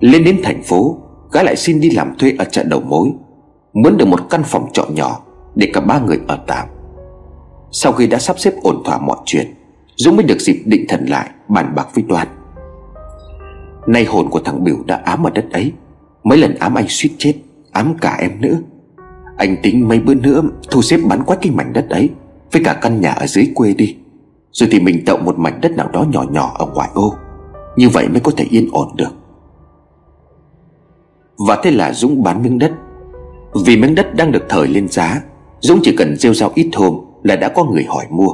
Lên 0.00 0.24
đến 0.24 0.40
thành 0.42 0.62
phố, 0.62 0.98
Gã 1.32 1.42
lại 1.42 1.56
xin 1.56 1.80
đi 1.80 1.90
làm 1.90 2.14
thuê 2.18 2.32
ở 2.38 2.44
chợ 2.44 2.62
đầu 2.62 2.80
mối 2.80 3.12
Mướn 3.72 3.96
được 3.96 4.06
một 4.06 4.30
căn 4.30 4.42
phòng 4.44 4.70
trọ 4.72 4.86
nhỏ 4.94 5.20
Để 5.54 5.70
cả 5.72 5.80
ba 5.80 5.98
người 5.98 6.20
ở 6.28 6.38
tạm. 6.46 6.68
Sau 7.72 7.92
khi 7.92 8.06
đã 8.06 8.18
sắp 8.18 8.38
xếp 8.38 8.52
ổn 8.62 8.82
thỏa 8.84 8.98
mọi 8.98 9.18
chuyện, 9.24 9.54
Dũng 9.96 10.16
mới 10.16 10.24
được 10.24 10.38
dịp 10.40 10.62
định 10.66 10.84
thần 10.88 11.06
lại, 11.06 11.30
Bàn 11.48 11.72
bạc 11.76 11.88
với 11.94 12.04
đoan. 12.08 12.28
Nay 13.86 14.04
hồn 14.04 14.30
của 14.30 14.40
thằng 14.40 14.64
Biểu 14.64 14.76
đã 14.86 14.96
ám 15.04 15.26
ở 15.26 15.30
đất 15.30 15.44
ấy, 15.52 15.72
Mấy 16.24 16.38
lần 16.38 16.54
ám 16.54 16.74
anh 16.74 16.86
suýt 16.88 17.10
chết, 17.18 17.34
Ám 17.72 17.94
cả 18.00 18.16
em 18.20 18.40
nữa 18.40 18.58
anh 19.40 19.56
tính 19.62 19.88
mấy 19.88 20.00
bữa 20.00 20.14
nữa 20.14 20.42
thu 20.70 20.82
xếp 20.82 21.00
bán 21.04 21.22
quách 21.22 21.38
cái 21.42 21.52
mảnh 21.52 21.72
đất 21.72 21.88
ấy, 21.88 22.10
Với 22.52 22.62
cả 22.64 22.74
căn 22.74 23.00
nhà 23.00 23.12
ở 23.12 23.26
dưới 23.26 23.48
quê 23.54 23.74
đi. 23.74 23.96
Rồi 24.52 24.68
thì 24.72 24.80
mình 24.80 25.02
tậu 25.06 25.18
một 25.18 25.38
mảnh 25.38 25.60
đất 25.60 25.76
nào 25.76 25.88
đó 25.92 26.06
nhỏ 26.10 26.24
nhỏ 26.30 26.56
ở 26.58 26.66
ngoại 26.74 26.88
ô. 26.94 27.14
Như 27.76 27.88
vậy 27.88 28.08
mới 28.08 28.20
có 28.20 28.32
thể 28.36 28.46
yên 28.50 28.68
ổn 28.72 28.88
được. 28.96 29.10
Và 31.36 31.60
thế 31.62 31.70
là 31.70 31.92
Dũng 31.92 32.22
bán 32.22 32.42
miếng 32.42 32.58
đất. 32.58 32.72
Vì 33.64 33.76
miếng 33.76 33.94
đất 33.94 34.14
đang 34.14 34.32
được 34.32 34.42
thời 34.48 34.68
lên 34.68 34.88
giá, 34.88 35.22
Dũng 35.60 35.80
chỉ 35.82 35.96
cần 35.96 36.16
rêu 36.16 36.34
rao 36.34 36.52
ít 36.54 36.70
hôm 36.74 37.00
Là 37.22 37.36
đã 37.36 37.48
có 37.48 37.64
người 37.64 37.84
hỏi 37.84 38.04
mua. 38.10 38.30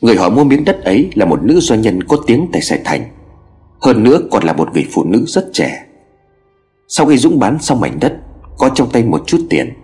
Người 0.00 0.16
hỏi 0.16 0.30
mua 0.30 0.44
miếng 0.44 0.64
đất 0.64 0.84
ấy 0.84 1.10
là 1.14 1.26
một 1.26 1.42
nữ 1.42 1.60
doanh 1.60 1.80
nhân 1.80 2.02
có 2.02 2.16
tiếng 2.26 2.48
tại 2.52 2.62
Sài 2.62 2.80
Thành. 2.84 3.04
Hơn 3.80 4.02
nữa 4.02 4.20
còn 4.30 4.44
là 4.44 4.52
một 4.52 4.68
người 4.74 4.86
phụ 4.92 5.04
nữ 5.04 5.24
rất 5.26 5.44
trẻ. 5.52 5.86
Sau 6.88 7.06
khi 7.06 7.16
Dũng 7.16 7.38
bán 7.38 7.58
xong 7.60 7.80
mảnh 7.80 7.96
đất, 8.00 8.16
Có 8.58 8.68
trong 8.68 8.90
tay 8.90 9.04
một 9.04 9.22
chút 9.26 9.38
tiền 9.50 9.74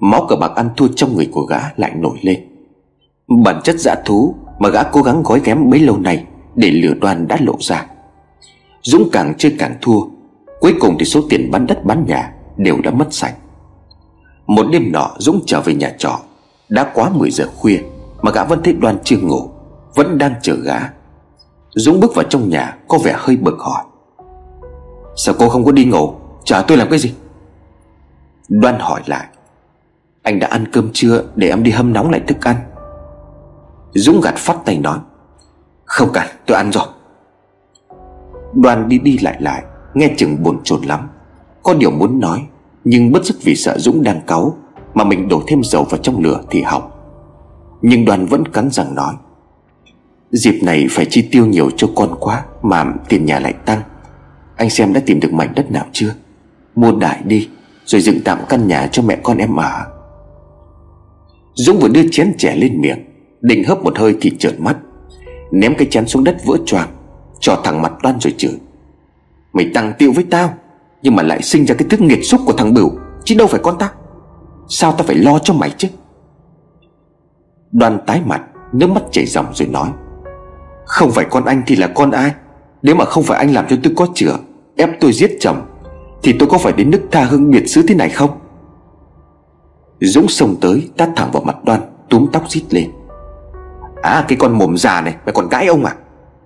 Máu 0.00 0.26
cờ 0.28 0.36
bạc 0.36 0.52
ăn 0.54 0.70
thua 0.76 0.88
trong 0.96 1.16
người 1.16 1.28
của 1.32 1.42
gã 1.42 1.60
lại 1.76 1.92
nổi 1.94 2.18
lên. 2.22 2.48
Bản 3.44 3.60
chất 3.64 3.76
dã 3.78 3.94
thú 4.04 4.34
Mà 4.58 4.68
gã 4.68 4.82
cố 4.82 5.02
gắng 5.02 5.22
gói 5.22 5.40
ghém 5.44 5.70
bấy 5.70 5.80
lâu 5.80 5.96
nay 5.96 6.24
Để 6.54 6.70
lửa 6.70 6.94
đoan 7.00 7.28
đã 7.28 7.38
lộ 7.40 7.56
ra. 7.60 7.86
Dũng 8.82 9.08
càng 9.12 9.34
chơi 9.38 9.54
càng 9.58 9.74
thua, 9.82 10.00
Cuối 10.60 10.74
cùng 10.80 10.96
thì 10.98 11.04
số 11.04 11.20
tiền 11.30 11.50
bán 11.50 11.66
đất 11.66 11.84
bán 11.84 12.04
nhà 12.06 12.32
Đều 12.56 12.80
đã 12.84 12.90
mất 12.90 13.06
sạch. 13.10 13.34
Một 14.46 14.66
đêm 14.72 14.92
nọ, 14.92 15.10
Dũng 15.18 15.40
trở 15.46 15.60
về 15.60 15.74
nhà 15.74 15.94
trọ. 15.98 16.18
Đã 16.68 16.90
quá 16.94 17.10
10 17.10 17.30
giờ 17.30 17.48
khuya 17.56 17.80
Mà 18.22 18.30
gã 18.30 18.44
vẫn 18.44 18.62
thấy 18.62 18.72
đoan 18.72 18.98
chưa 19.04 19.18
ngủ, 19.18 19.50
Vẫn 19.94 20.18
đang 20.18 20.34
chờ 20.42 20.56
gã. 20.64 20.78
Dũng 21.70 22.00
bước 22.00 22.14
vào 22.14 22.24
trong 22.24 22.48
nhà, 22.48 22.76
Có 22.88 22.98
vẻ 22.98 23.14
hơi 23.16 23.36
bực 23.36 23.58
hỏi. 23.58 23.84
Sao 25.16 25.34
cô 25.38 25.48
không 25.48 25.64
có 25.64 25.72
đi 25.72 25.84
ngủ? 25.84 26.14
Chờ 26.44 26.64
tôi 26.68 26.78
làm 26.78 26.88
cái 26.90 26.98
gì? 26.98 27.14
Đoan 28.48 28.78
hỏi 28.78 29.02
lại 29.06 29.26
anh 30.26 30.38
đã 30.38 30.46
ăn 30.46 30.64
cơm 30.72 30.90
chưa 30.92 31.24
để 31.36 31.48
em 31.48 31.62
đi 31.62 31.70
hâm 31.70 31.92
nóng 31.92 32.10
lại 32.10 32.20
thức 32.26 32.44
ăn. 32.46 32.56
Dũng 33.94 34.20
gạt 34.20 34.34
phát 34.36 34.56
tay 34.64 34.78
nói, 34.78 34.98
Không 35.84 36.08
cần, 36.12 36.26
tôi 36.46 36.56
ăn 36.56 36.70
rồi. 36.72 36.86
Đoàn 38.54 38.88
đi 38.88 38.98
đi 38.98 39.18
lại 39.18 39.36
lại, 39.40 39.62
Nghe 39.94 40.14
chừng 40.16 40.42
buồn 40.42 40.60
chồn 40.64 40.82
lắm. 40.82 41.08
Có 41.62 41.74
điều 41.74 41.90
muốn 41.90 42.20
nói, 42.20 42.46
Nhưng 42.84 43.12
bất 43.12 43.26
sức 43.26 43.36
vì 43.42 43.56
sợ 43.56 43.78
Dũng 43.78 44.02
đang 44.02 44.20
cáu 44.26 44.56
Mà 44.94 45.04
mình 45.04 45.28
đổ 45.28 45.42
thêm 45.46 45.62
dầu 45.64 45.84
vào 45.84 46.00
trong 46.02 46.22
lửa 46.22 46.42
thì 46.50 46.62
hỏng. 46.62 46.90
Nhưng 47.82 48.04
đoàn 48.04 48.26
vẫn 48.26 48.48
cắn 48.48 48.70
răng 48.70 48.94
nói, 48.94 49.14
Dịp 50.30 50.60
này 50.62 50.86
phải 50.90 51.06
chi 51.10 51.28
tiêu 51.32 51.46
nhiều 51.46 51.70
cho 51.76 51.88
con 51.96 52.14
quá 52.20 52.44
Mà 52.62 52.84
tiền 53.08 53.24
nhà 53.24 53.40
lại 53.40 53.52
tăng. 53.52 53.80
Anh 54.56 54.70
xem 54.70 54.92
đã 54.92 55.00
tìm 55.06 55.20
được 55.20 55.32
mảnh 55.32 55.52
đất 55.54 55.70
nào 55.70 55.84
chưa? 55.92 56.14
Mua 56.74 56.92
đại 56.92 57.22
đi, 57.24 57.48
Rồi 57.84 58.00
dựng 58.00 58.20
tạm 58.24 58.38
căn 58.48 58.68
nhà 58.68 58.88
cho 58.92 59.02
mẹ 59.02 59.16
con 59.22 59.38
em 59.38 59.56
ở. 59.56 59.95
Dũng 61.58 61.78
vừa 61.80 61.88
đưa 61.88 62.08
chén 62.10 62.34
chè 62.38 62.56
lên 62.56 62.80
miệng, 62.80 63.04
Định 63.40 63.64
hớp 63.64 63.82
một 63.82 63.98
hơi 63.98 64.16
thì 64.20 64.36
trợn 64.38 64.54
mắt, 64.58 64.76
Ném 65.50 65.74
cái 65.74 65.88
chén 65.90 66.06
xuống 66.06 66.24
đất 66.24 66.36
vỡ 66.44 66.56
choàng, 66.66 66.88
Cho 67.40 67.60
thằng 67.64 67.82
mặt 67.82 67.92
đoan 68.02 68.20
rồi 68.20 68.34
chửi. 68.38 68.52
Mày 69.52 69.70
tăng 69.74 69.92
tiêu 69.98 70.12
với 70.12 70.24
tao, 70.30 70.54
Nhưng 71.02 71.16
mà 71.16 71.22
lại 71.22 71.42
sinh 71.42 71.66
ra 71.66 71.74
cái 71.78 71.88
thức 71.88 72.00
nghiệt 72.00 72.18
xúc 72.22 72.40
của 72.46 72.52
thằng 72.52 72.74
Bửu, 72.74 72.90
Chứ 73.24 73.34
đâu 73.38 73.46
phải 73.46 73.60
con 73.62 73.78
ta. 73.78 73.90
Sao 74.68 74.92
tao 74.92 75.06
phải 75.06 75.16
lo 75.16 75.38
cho 75.38 75.54
mày 75.54 75.70
chứ? 75.78 75.88
Đoan 77.72 77.98
tái 78.06 78.20
mặt, 78.26 78.42
Nước 78.72 78.90
mắt 78.90 79.02
chảy 79.12 79.26
ròng 79.26 79.46
rồi 79.54 79.68
nói, 79.68 79.88
Không 80.84 81.10
phải 81.10 81.26
con 81.30 81.44
anh 81.44 81.62
thì 81.66 81.76
là 81.76 81.86
con 81.86 82.10
ai? 82.10 82.32
Nếu 82.82 82.94
mà 82.94 83.04
không 83.04 83.24
phải 83.24 83.38
anh 83.38 83.54
làm 83.54 83.66
cho 83.68 83.76
tôi 83.82 83.92
có 83.96 84.06
chữa 84.14 84.36
Ép 84.76 84.90
tôi 85.00 85.12
giết 85.12 85.36
chồng, 85.40 85.66
Thì 86.22 86.32
tôi 86.38 86.48
có 86.48 86.58
phải 86.58 86.72
đến 86.72 86.90
nước 86.90 87.02
tha 87.10 87.24
hương 87.24 87.50
biệt 87.50 87.66
xứ 87.66 87.82
thế 87.88 87.94
này 87.94 88.08
không? 88.08 88.30
Dũng 90.00 90.28
xông 90.28 90.56
tới, 90.60 90.88
tát 90.96 91.08
thẳng 91.16 91.30
vào 91.32 91.42
mặt 91.42 91.64
đoan, 91.64 91.80
Túm 92.10 92.26
tóc 92.32 92.50
rít 92.50 92.64
lên. 92.70 92.90
À 94.02 94.24
cái 94.28 94.38
con 94.40 94.58
mồm 94.58 94.76
già 94.76 95.00
này, 95.00 95.14
Mày 95.24 95.32
còn 95.32 95.48
gãi 95.48 95.66
ông 95.66 95.84
à? 95.84 95.94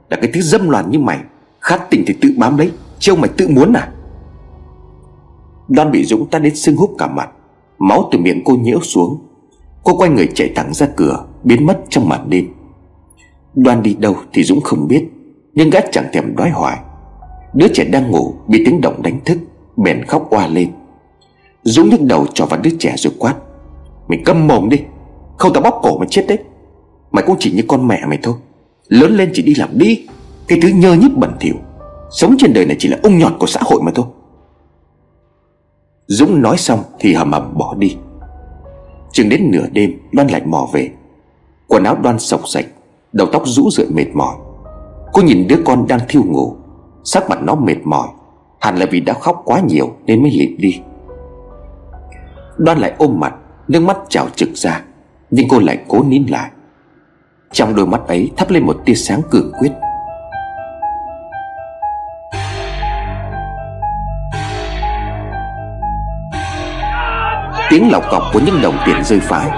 Là 0.09 0.17
cái 0.17 0.31
thứ 0.35 0.41
dâm 0.41 0.69
loạn 0.69 0.91
như 0.91 0.99
mày, 0.99 1.19
Khát 1.61 1.91
tình 1.91 2.05
thì 2.07 2.15
tự 2.21 2.31
bám 2.39 2.59
lấy 2.59 2.71
Chứ 2.99 3.13
ông 3.13 3.21
mày 3.21 3.31
tự 3.37 3.49
muốn 3.49 3.73
à? 3.73 3.93
Đoan 5.69 5.91
bị 5.91 6.05
Dũng 6.05 6.31
tát 6.31 6.43
đến 6.43 6.57
sưng 6.57 6.77
húp 6.77 6.91
cả 6.99 7.07
mặt, 7.07 7.31
Máu 7.79 8.09
từ 8.13 8.19
miệng 8.19 8.43
cô 8.45 8.53
nhiễu 8.53 8.81
xuống. 8.81 9.19
Cô 9.85 9.97
quay 9.97 10.11
người 10.11 10.29
chạy 10.35 10.53
thẳng 10.55 10.75
ra 10.75 10.87
cửa, 10.97 11.25
Biến 11.45 11.67
mất 11.67 11.81
trong 11.89 12.09
màn 12.09 12.31
đêm. 12.31 12.47
Đoan 13.55 13.83
đi 13.83 13.95
đâu 13.95 14.17
thì 14.33 14.43
Dũng 14.43 14.61
không 14.61 14.89
biết, 14.89 15.09
Nhưng 15.55 15.71
gã 15.71 15.81
chẳng 15.93 16.09
thèm 16.13 16.37
đói 16.37 16.51
hoài. 16.51 16.79
Đứa 17.55 17.69
trẻ 17.75 17.85
đang 17.85 18.11
ngủ 18.11 18.35
bị 18.49 18.63
tiếng 18.65 18.81
động 18.81 19.03
đánh 19.03 19.21
thức, 19.25 19.39
Bèn 19.77 20.05
khóc 20.05 20.27
oa 20.31 20.47
lên. 20.47 20.71
Dũng 21.63 21.89
nhức 21.89 22.03
đầu 22.03 22.27
cho 22.35 22.47
vào 22.47 22.61
đứa 22.61 22.71
trẻ 22.79 22.95
rồi 22.97 23.13
quát. 23.19 23.35
Mày 24.09 24.23
câm 24.25 24.47
mồm 24.47 24.69
đi, 24.69 24.79
Không 25.39 25.53
tao 25.53 25.63
bóp 25.63 25.81
cổ 25.83 25.99
mày 25.99 26.09
chết 26.11 26.25
đấy. 26.29 26.39
Mày 27.13 27.25
cũng 27.27 27.37
chỉ 27.39 27.53
như 27.53 27.63
con 27.69 27.89
mẹ 27.89 28.01
mày 28.07 28.19
thôi. 28.23 28.35
Lớn 28.89 29.17
lên 29.17 29.31
chỉ 29.35 29.43
đi 29.43 29.55
làm 29.55 29.69
đi, 29.73 30.07
Cái 30.49 30.59
thứ 30.63 30.69
nhơ 30.69 30.95
nhít 30.95 31.17
bẩn 31.17 31.37
thỉu. 31.41 31.55
Sống 32.11 32.37
trên 32.39 32.53
đời 32.53 32.67
này 32.67 32.77
chỉ 32.79 32.89
là 32.89 32.99
ung 33.03 33.19
nhọt 33.19 33.33
của 33.39 33.47
xã 33.47 33.61
hội 33.65 33.83
mà 33.83 33.93
thôi. 33.95 34.07
Dũng 36.07 36.43
nói 36.43 36.57
xong 36.57 36.83
thì 36.99 37.15
hầm 37.15 37.33
hầm 37.33 37.59
bỏ 37.59 37.75
đi. 37.79 37.97
Chừng 39.13 39.29
đến 39.29 39.51
nửa 39.51 39.67
đêm, 39.73 39.99
Đoan 40.13 40.29
lại 40.29 40.43
mò 40.45 40.69
về. 40.73 40.91
Quần 41.69 41.85
áo 41.85 41.97
đoan 42.03 42.19
sọc 42.19 42.49
sạch, 42.49 42.67
Đầu 43.13 43.29
tóc 43.33 43.43
rũ 43.47 43.71
rượi 43.71 43.87
mệt 43.91 44.07
mỏi. 44.15 44.37
Cô 45.13 45.23
nhìn 45.23 45.47
đứa 45.49 45.57
con 45.65 45.87
đang 45.87 46.01
thiêu 46.09 46.23
ngủ, 46.27 46.57
Sắc 47.05 47.29
mặt 47.29 47.39
nó 47.43 47.55
mệt 47.55 47.77
mỏi. 47.85 48.09
Hẳn 48.61 48.77
là 48.77 48.87
vì 48.91 49.01
đã 49.01 49.13
khóc 49.13 49.43
quá 49.45 49.61
nhiều 49.69 49.93
nên 50.07 50.23
mới 50.23 50.31
lịm 50.31 50.57
đi. 50.59 50.81
Đoan 52.61 52.79
lại 52.79 52.93
ôm 52.99 53.21
mặt, 53.21 53.33
Nước 53.69 53.81
mắt 53.81 53.97
trào 54.09 54.29
trực 54.37 54.49
ra, 54.55 54.81
Nhưng 55.31 55.49
cô 55.49 55.59
lại 55.59 55.79
cố 55.89 56.03
nín 56.09 56.27
lại. 56.29 56.51
Trong 57.53 57.75
đôi 57.75 57.87
mắt 57.87 58.01
ấy 58.09 58.31
thắp 58.37 58.51
lên 58.51 58.67
một 58.67 58.77
tia 58.85 58.95
sáng 58.95 59.21
cường 59.31 59.53
quyết. 59.59 59.71
Tiếng 67.71 67.91
lọc 67.93 68.05
cọc 68.11 68.23
của 68.33 68.41
những 68.47 68.63
đồng 68.63 68.79
tiền 68.87 69.05
rơi 69.05 69.21
phái 69.21 69.51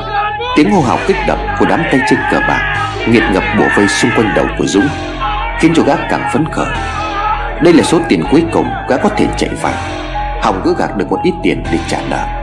Tiếng 0.57 0.71
hô 0.71 0.81
hào 0.81 0.99
kích 1.07 1.17
động 1.29 1.47
của 1.59 1.67
đám 1.69 1.81
tay 1.93 2.01
chân 2.11 2.19
cờ 2.31 2.41
bạc 2.49 2.93
Nghiệt 3.09 3.23
ngập 3.33 3.43
bổ 3.59 3.65
vây 3.77 3.89
xung 3.89 4.11
quanh 4.17 4.33
đầu 4.37 4.47
của 4.59 4.67
Dũng, 4.67 4.89
Khiến 5.61 5.73
cho 5.75 5.83
gã 5.83 5.97
càng 6.11 6.31
phấn 6.33 6.45
khởi. 6.53 6.75
Đây 7.63 7.75
là 7.75 7.83
số 7.83 8.01
tiền 8.09 8.25
cuối 8.31 8.45
cùng 8.53 8.67
gã 8.89 8.97
có 8.97 9.09
thể 9.09 9.27
chạy 9.37 9.51
vào 9.63 9.75
Hòng 10.43 10.61
cứ 10.65 10.75
gạt 10.79 10.97
được 10.97 11.11
một 11.11 11.19
ít 11.25 11.33
tiền 11.43 11.63
để 11.73 11.79
trả 11.89 11.99
nợ. 12.11 12.42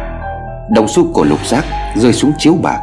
Đồng 0.70 0.88
xu 0.88 1.14
của 1.14 1.24
lục 1.24 1.46
giác 1.46 1.66
rơi 1.96 2.14
xuống 2.14 2.32
chiếu 2.38 2.56
bạc. 2.64 2.80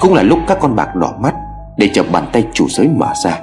Cũng 0.00 0.14
là 0.14 0.22
lúc 0.22 0.38
các 0.46 0.58
con 0.60 0.76
bạc 0.76 0.96
đỏ 0.96 1.12
mắt 1.18 1.34
Để 1.76 1.90
chờ 1.94 2.02
bàn 2.12 2.26
tay 2.32 2.44
chủ 2.54 2.66
giới 2.68 2.88
mở 2.88 3.06
ra. 3.24 3.38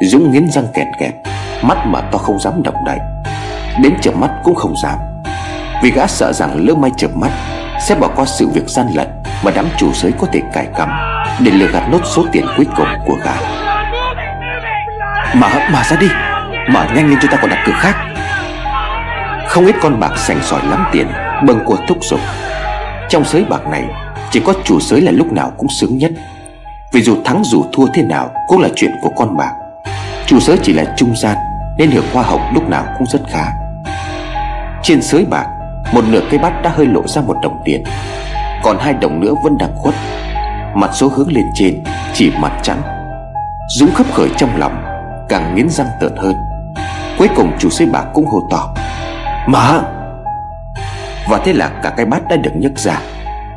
Dũng 0.00 0.32
nghiến 0.32 0.50
răng 0.50 0.66
kẹt 0.74 0.86
kẹt 1.00 1.14
Mắt 1.62 1.86
mở 1.86 2.02
to 2.12 2.18
không 2.18 2.38
dám 2.40 2.62
động 2.62 2.74
đậy. 2.86 2.98
Đến 3.82 3.94
chợp 4.00 4.16
mắt 4.16 4.30
cũng 4.44 4.54
không 4.54 4.74
dám. 4.82 4.98
Vì 5.82 5.90
gã 5.90 6.06
sợ 6.06 6.32
rằng 6.32 6.66
lỡ 6.66 6.74
may 6.74 6.90
chợp 6.96 7.10
mắt 7.16 7.30
Sẽ 7.88 7.94
bỏ 7.94 8.08
qua 8.16 8.24
sự 8.24 8.48
việc 8.48 8.68
gian 8.68 8.86
lận 8.94 9.08
Mà 9.44 9.50
đám 9.54 9.66
chủ 9.78 9.92
giới 9.92 10.12
có 10.18 10.26
thể 10.32 10.40
cài 10.52 10.66
cắm 10.76 10.90
Để 11.40 11.50
lừa 11.50 11.68
gạt 11.72 11.88
nốt 11.90 12.00
số 12.04 12.24
tiền 12.32 12.46
cuối 12.56 12.66
cùng 12.76 12.88
của 13.06 13.16
gã. 13.24 13.34
Mở, 15.34 15.48
mở 15.72 15.82
ra 15.90 15.96
đi. 15.96 16.08
Mở 16.68 16.86
nhanh 16.94 17.10
lên 17.10 17.18
cho 17.22 17.28
ta 17.30 17.38
còn 17.40 17.50
đặt 17.50 17.62
cược 17.66 17.74
khác. 17.74 17.96
Không 19.48 19.66
ít 19.66 19.74
con 19.82 20.00
bạc 20.00 20.12
sành 20.16 20.38
sỏi 20.42 20.60
lắm 20.70 20.84
tiền 20.92 21.06
Bâng 21.46 21.60
của 21.64 21.76
thúc 21.88 21.98
giục. 22.02 22.20
Trong 23.12 23.24
sới 23.24 23.44
bạc 23.44 23.66
này, 23.70 23.84
Chỉ 24.30 24.40
có 24.40 24.54
chủ 24.64 24.80
sới 24.80 25.00
là 25.00 25.12
lúc 25.12 25.32
nào 25.32 25.52
cũng 25.58 25.68
sướng 25.68 25.98
nhất. 25.98 26.12
Vì 26.92 27.02
dù 27.02 27.16
thắng 27.24 27.42
dù 27.44 27.64
thua 27.72 27.86
thế 27.94 28.02
nào 28.02 28.30
Cũng 28.48 28.60
là 28.60 28.68
chuyện 28.76 28.90
của 29.02 29.10
con 29.16 29.36
bạc. 29.36 29.52
Chủ 30.26 30.40
sới 30.40 30.58
chỉ 30.62 30.72
là 30.72 30.94
trung 30.96 31.14
gian, 31.16 31.36
Nên 31.78 31.90
hưởng 31.90 32.04
hoa 32.12 32.22
hồng 32.22 32.40
lúc 32.54 32.68
nào 32.68 32.84
cũng 32.98 33.06
rất 33.06 33.20
khá. 33.30 33.44
Trên 34.82 35.02
sới 35.02 35.24
bạc, 35.24 35.46
Một 35.94 36.04
nửa 36.08 36.20
cây 36.30 36.38
bát 36.38 36.62
đã 36.62 36.72
hơi 36.76 36.86
lộ 36.86 37.06
ra 37.06 37.22
một 37.22 37.36
đồng 37.42 37.62
tiền. 37.64 37.84
Còn 38.62 38.78
hai 38.78 38.94
đồng 38.94 39.20
nữa 39.20 39.34
vẫn 39.44 39.58
đang 39.58 39.76
khuất. 39.76 39.94
Mặt 40.74 40.90
số 40.94 41.08
hướng 41.08 41.32
lên 41.32 41.44
trên, 41.54 41.84
Chỉ 42.14 42.30
mặt 42.40 42.60
trắng. 42.62 42.82
Dũng 43.78 43.94
khấp 43.94 44.06
khởi 44.12 44.28
trong 44.36 44.50
lòng, 44.58 44.84
Càng 45.28 45.54
nghiến 45.54 45.68
răng 45.68 45.88
tợn 46.00 46.16
hơn. 46.16 46.34
Cuối 47.18 47.28
cùng 47.36 47.52
chủ 47.58 47.70
sới 47.70 47.86
bạc 47.86 48.04
cũng 48.14 48.26
hô 48.26 48.40
to 48.50 48.74
Mà 49.46 49.82
và 51.28 51.40
thế 51.44 51.52
là 51.52 51.68
cả 51.82 51.92
cái 51.96 52.06
bát 52.06 52.22
đã 52.28 52.36
được 52.36 52.50
nhấc 52.54 52.78
ra. 52.78 52.98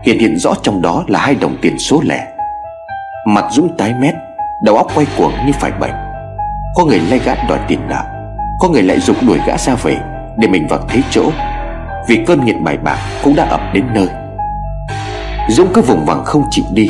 Hiện 0.04 0.20
hiện 0.20 0.38
rõ 0.38 0.54
trong 0.64 0.82
đó 0.82 1.04
là 1.08 1.20
hai 1.20 1.36
đồng 1.36 1.56
tiền 1.62 1.80
số 1.80 2.02
lẻ. 2.06 2.28
Mặt 3.28 3.46
Dũng 3.52 3.78
tái 3.78 3.94
mét, 3.94 4.16
Đầu 4.62 4.78
óc 4.78 4.88
quay 4.96 5.08
cuồng 5.18 5.32
như 5.46 5.52
phải 5.60 5.72
bệnh. 5.72 5.94
Có 6.76 6.86
người 6.86 7.00
lay 7.10 7.20
gã 7.20 7.36
đòi 7.50 7.60
tiền 7.68 7.80
nợ, 7.90 8.04
Có 8.60 8.70
người 8.70 8.84
lại 8.84 9.00
dục 9.00 9.16
đuổi 9.28 9.40
gã 9.48 9.58
ra 9.58 9.76
về 9.76 9.98
Để 10.38 10.48
mình 10.48 10.68
vào 10.68 10.80
thế 10.90 11.02
chỗ. 11.10 11.32
Vì 12.08 12.24
cơn 12.28 12.46
nghiện 12.46 12.64
bài 12.64 12.78
bạc 12.78 12.98
cũng 13.24 13.36
đã 13.36 13.46
ập 13.46 13.62
đến 13.74 13.86
nơi. 13.94 14.08
Dũng 15.50 15.68
cứ 15.74 15.82
vùng 15.82 16.06
vằng 16.06 16.24
không 16.26 16.44
chịu 16.52 16.66
đi, 16.74 16.90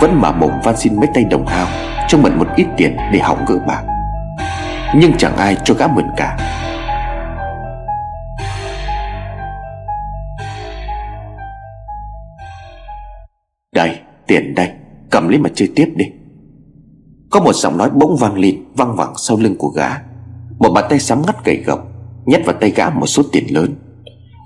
Vẫn 0.00 0.20
mà 0.20 0.32
mồm 0.32 0.50
van 0.62 0.76
xin 0.76 0.96
mấy 0.96 1.08
tay 1.14 1.24
đồng 1.24 1.46
hao, 1.46 1.66
Cho 2.08 2.18
mượn 2.18 2.38
một 2.38 2.46
ít 2.56 2.66
tiền 2.76 2.96
để 3.12 3.18
hỏng 3.18 3.44
gỡ 3.48 3.54
bạc. 3.66 3.82
Nhưng 4.94 5.12
chẳng 5.18 5.36
ai 5.36 5.56
cho 5.64 5.74
gã 5.74 5.86
mượn 5.86 6.06
cả. 6.16 6.36
Tiền 14.26 14.54
đây, 14.54 14.70
Cầm 15.10 15.28
lấy 15.28 15.38
mà 15.38 15.50
chơi 15.54 15.68
tiếp 15.74 15.92
đi. 15.96 16.04
Có 17.30 17.40
một 17.40 17.52
giọng 17.52 17.78
nói 17.78 17.90
bỗng 17.90 18.16
vang 18.16 18.38
lên 18.38 18.64
Văng 18.76 18.96
vẳng 18.96 19.12
sau 19.16 19.36
lưng 19.36 19.56
của 19.58 19.68
gã. 19.68 19.88
Một 20.58 20.70
bàn 20.74 20.84
tay 20.90 20.98
sắm 20.98 21.22
ngắt 21.26 21.44
gầy 21.44 21.56
gộc, 21.66 21.88
Nhét 22.26 22.46
vào 22.46 22.56
tay 22.60 22.70
gã 22.70 22.90
một 22.90 23.06
số 23.06 23.22
tiền 23.32 23.44
lớn. 23.54 23.74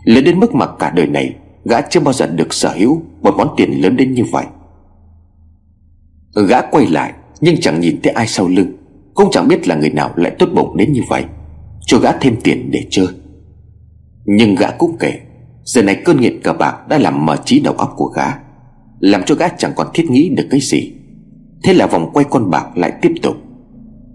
Lớn 0.04 0.24
đến 0.24 0.40
mức 0.40 0.54
mà 0.54 0.66
cả 0.78 0.90
đời 0.90 1.06
này, 1.06 1.34
Gã 1.64 1.80
chưa 1.80 2.00
bao 2.00 2.12
giờ 2.14 2.26
được 2.26 2.54
sở 2.54 2.74
hữu 2.78 3.02
Một 3.22 3.34
món 3.36 3.54
tiền 3.56 3.82
lớn 3.82 3.96
đến 3.96 4.14
như 4.14 4.24
vậy. 4.32 4.44
Gã 6.48 6.60
quay 6.60 6.86
lại, 6.86 7.12
Nhưng 7.40 7.60
chẳng 7.60 7.80
nhìn 7.80 8.00
thấy 8.02 8.12
ai 8.12 8.26
sau 8.26 8.48
lưng, 8.48 8.72
Cũng 9.14 9.28
chẳng 9.30 9.48
biết 9.48 9.68
là 9.68 9.74
người 9.74 9.90
nào 9.90 10.10
lại 10.16 10.36
tốt 10.38 10.48
bụng 10.54 10.76
đến 10.76 10.92
như 10.92 11.02
vậy. 11.08 11.24
Cho 11.80 11.98
gã 11.98 12.12
thêm 12.12 12.36
tiền 12.44 12.70
để 12.70 12.86
chơi. 12.90 13.06
Nhưng 14.24 14.54
gã 14.54 14.70
cũng 14.70 14.96
kể, 15.00 15.20
Giờ 15.64 15.82
này 15.82 16.02
cơn 16.04 16.20
nghiện 16.20 16.42
cờ 16.42 16.52
bạc 16.52 16.88
đã 16.88 16.98
làm 16.98 17.26
mờ 17.26 17.36
trí 17.44 17.60
đầu 17.60 17.74
óc 17.74 17.94
của 17.96 18.06
gã. 18.06 18.47
Làm 19.00 19.22
cho 19.26 19.34
gã 19.34 19.48
chẳng 19.48 19.72
còn 19.76 19.86
thiết 19.94 20.10
nghĩ 20.10 20.28
được 20.28 20.46
cái 20.50 20.60
gì. 20.60 20.92
Thế 21.62 21.74
là 21.74 21.86
vòng 21.86 22.10
quay 22.12 22.26
con 22.30 22.50
bạc 22.50 22.66
lại 22.74 22.92
tiếp 23.02 23.12
tục. 23.22 23.36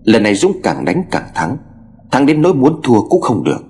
Lần 0.04 0.24
này 0.24 0.36
Dũng 0.36 0.62
càng 0.64 0.86
đánh 0.86 1.04
càng 1.12 1.24
thắng. 1.36 1.58
Thắng 2.12 2.26
đến 2.26 2.42
nỗi 2.42 2.54
muốn 2.54 2.80
thua 2.84 3.02
cũng 3.02 3.22
không 3.22 3.44
được. 3.44 3.66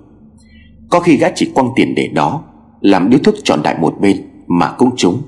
Có 0.90 1.00
khi 1.00 1.16
gã 1.16 1.28
chỉ 1.34 1.50
quăng 1.54 1.68
tiền 1.76 1.94
để 1.94 2.08
đó, 2.08 2.44
làm 2.80 3.10
điếu 3.10 3.20
thuốc 3.24 3.34
chọn 3.44 3.62
đại 3.62 3.78
một 3.78 3.94
bên 4.00 4.16
Mà 4.46 4.74
cũng 4.78 4.96
trúng. 4.96 5.22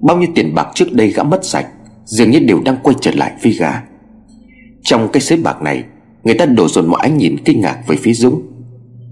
Bao 0.00 0.16
nhiêu 0.16 0.28
tiền 0.34 0.54
bạc 0.54 0.68
trước 0.74 0.92
đây 0.92 1.10
gã 1.10 1.22
mất 1.22 1.44
sạch, 1.44 1.66
Dường 2.04 2.30
như 2.30 2.38
đều 2.38 2.60
đang 2.64 2.76
quay 2.82 2.96
trở 3.00 3.10
lại 3.14 3.32
với 3.42 3.52
gã. 3.52 3.82
Trong 4.82 5.08
cái 5.12 5.20
sới 5.20 5.38
bạc 5.38 5.62
này, 5.62 5.84
Người 6.24 6.34
ta 6.34 6.46
đổ 6.46 6.68
dồn 6.68 6.86
mọi 6.86 7.00
ánh 7.02 7.16
nhìn 7.16 7.36
kinh 7.44 7.60
ngạc 7.60 7.78
về 7.86 7.96
phía 7.96 8.12
Dũng. 8.12 8.42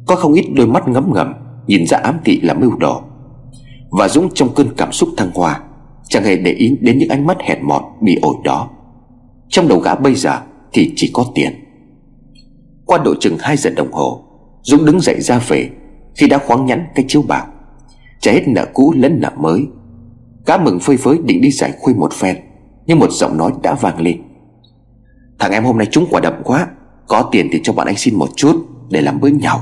Có 0.07 0.17
không 0.17 0.33
ít 0.33 0.47
đôi 0.55 0.67
mắt 0.67 0.89
ngấm 0.89 1.13
ngầm, 1.15 1.33
Nhìn 1.67 1.87
ra 1.87 1.99
ám 1.99 2.19
thị 2.25 2.41
là 2.41 2.55
mưu 2.55 2.77
đồ. 2.77 3.03
Và 3.91 4.09
Dũng 4.09 4.29
trong 4.35 4.55
cơn 4.55 4.69
cảm 4.77 4.93
xúc 4.93 5.09
thăng 5.17 5.31
hoa 5.35 5.61
Chẳng 6.09 6.25
hề 6.25 6.37
để 6.37 6.53
ý 6.53 6.77
đến 6.81 6.99
những 6.99 7.09
ánh 7.09 7.27
mắt 7.27 7.37
hèn 7.40 7.59
mọn, 7.62 7.83
Bị 8.01 8.19
ổi 8.23 8.35
đó. 8.45 8.71
Trong 9.49 9.69
đầu 9.69 9.79
gã 9.79 9.95
bây 9.95 10.14
giờ 10.14 10.40
thì 10.73 10.92
chỉ 10.97 11.11
có 11.14 11.25
tiền. 11.35 11.53
Qua 12.85 12.99
độ 13.05 13.14
chừng 13.21 13.37
2 13.40 13.57
giờ 13.57 13.71
đồng 13.71 13.92
hồ, 13.92 14.25
Dũng 14.62 14.85
đứng 14.85 15.01
dậy 15.01 15.21
ra 15.21 15.38
về 15.49 15.71
Khi 16.14 16.29
đã 16.29 16.38
khoáng 16.38 16.66
nhẵn 16.66 16.87
cái 16.95 17.05
chiếu 17.09 17.23
bạc. 17.23 17.47
Trả 18.21 18.33
hết 18.33 18.49
nợ 18.49 18.66
cũ 18.75 18.95
lẫn 18.97 19.21
nợ 19.21 19.31
mới. 19.37 19.66
Cá 20.47 20.59
mừng 20.59 20.81
phơi 20.81 20.97
phới 20.97 21.19
định 21.25 21.40
đi 21.40 21.51
giải 21.51 21.73
khuây 21.79 21.95
một 21.95 22.12
phen, 22.12 22.37
Nhưng 22.87 22.99
một 22.99 23.11
giọng 23.11 23.37
nói 23.37 23.53
đã 23.62 23.75
vang 23.75 24.01
lên. 24.01 24.23
Thằng 25.38 25.53
em 25.53 25.64
hôm 25.64 25.79
nay 25.79 25.87
trúng 25.90 26.07
quả 26.11 26.21
đậm 26.21 26.35
quá, 26.45 26.69
Có 27.09 27.29
tiền 27.33 27.49
thì 27.53 27.61
cho 27.62 27.73
bọn 27.73 27.87
anh 27.87 27.97
xin 27.97 28.14
một 28.14 28.29
chút 28.37 28.66
Để 28.90 29.01
làm 29.01 29.21
bữa 29.21 29.29
nhậu. 29.29 29.59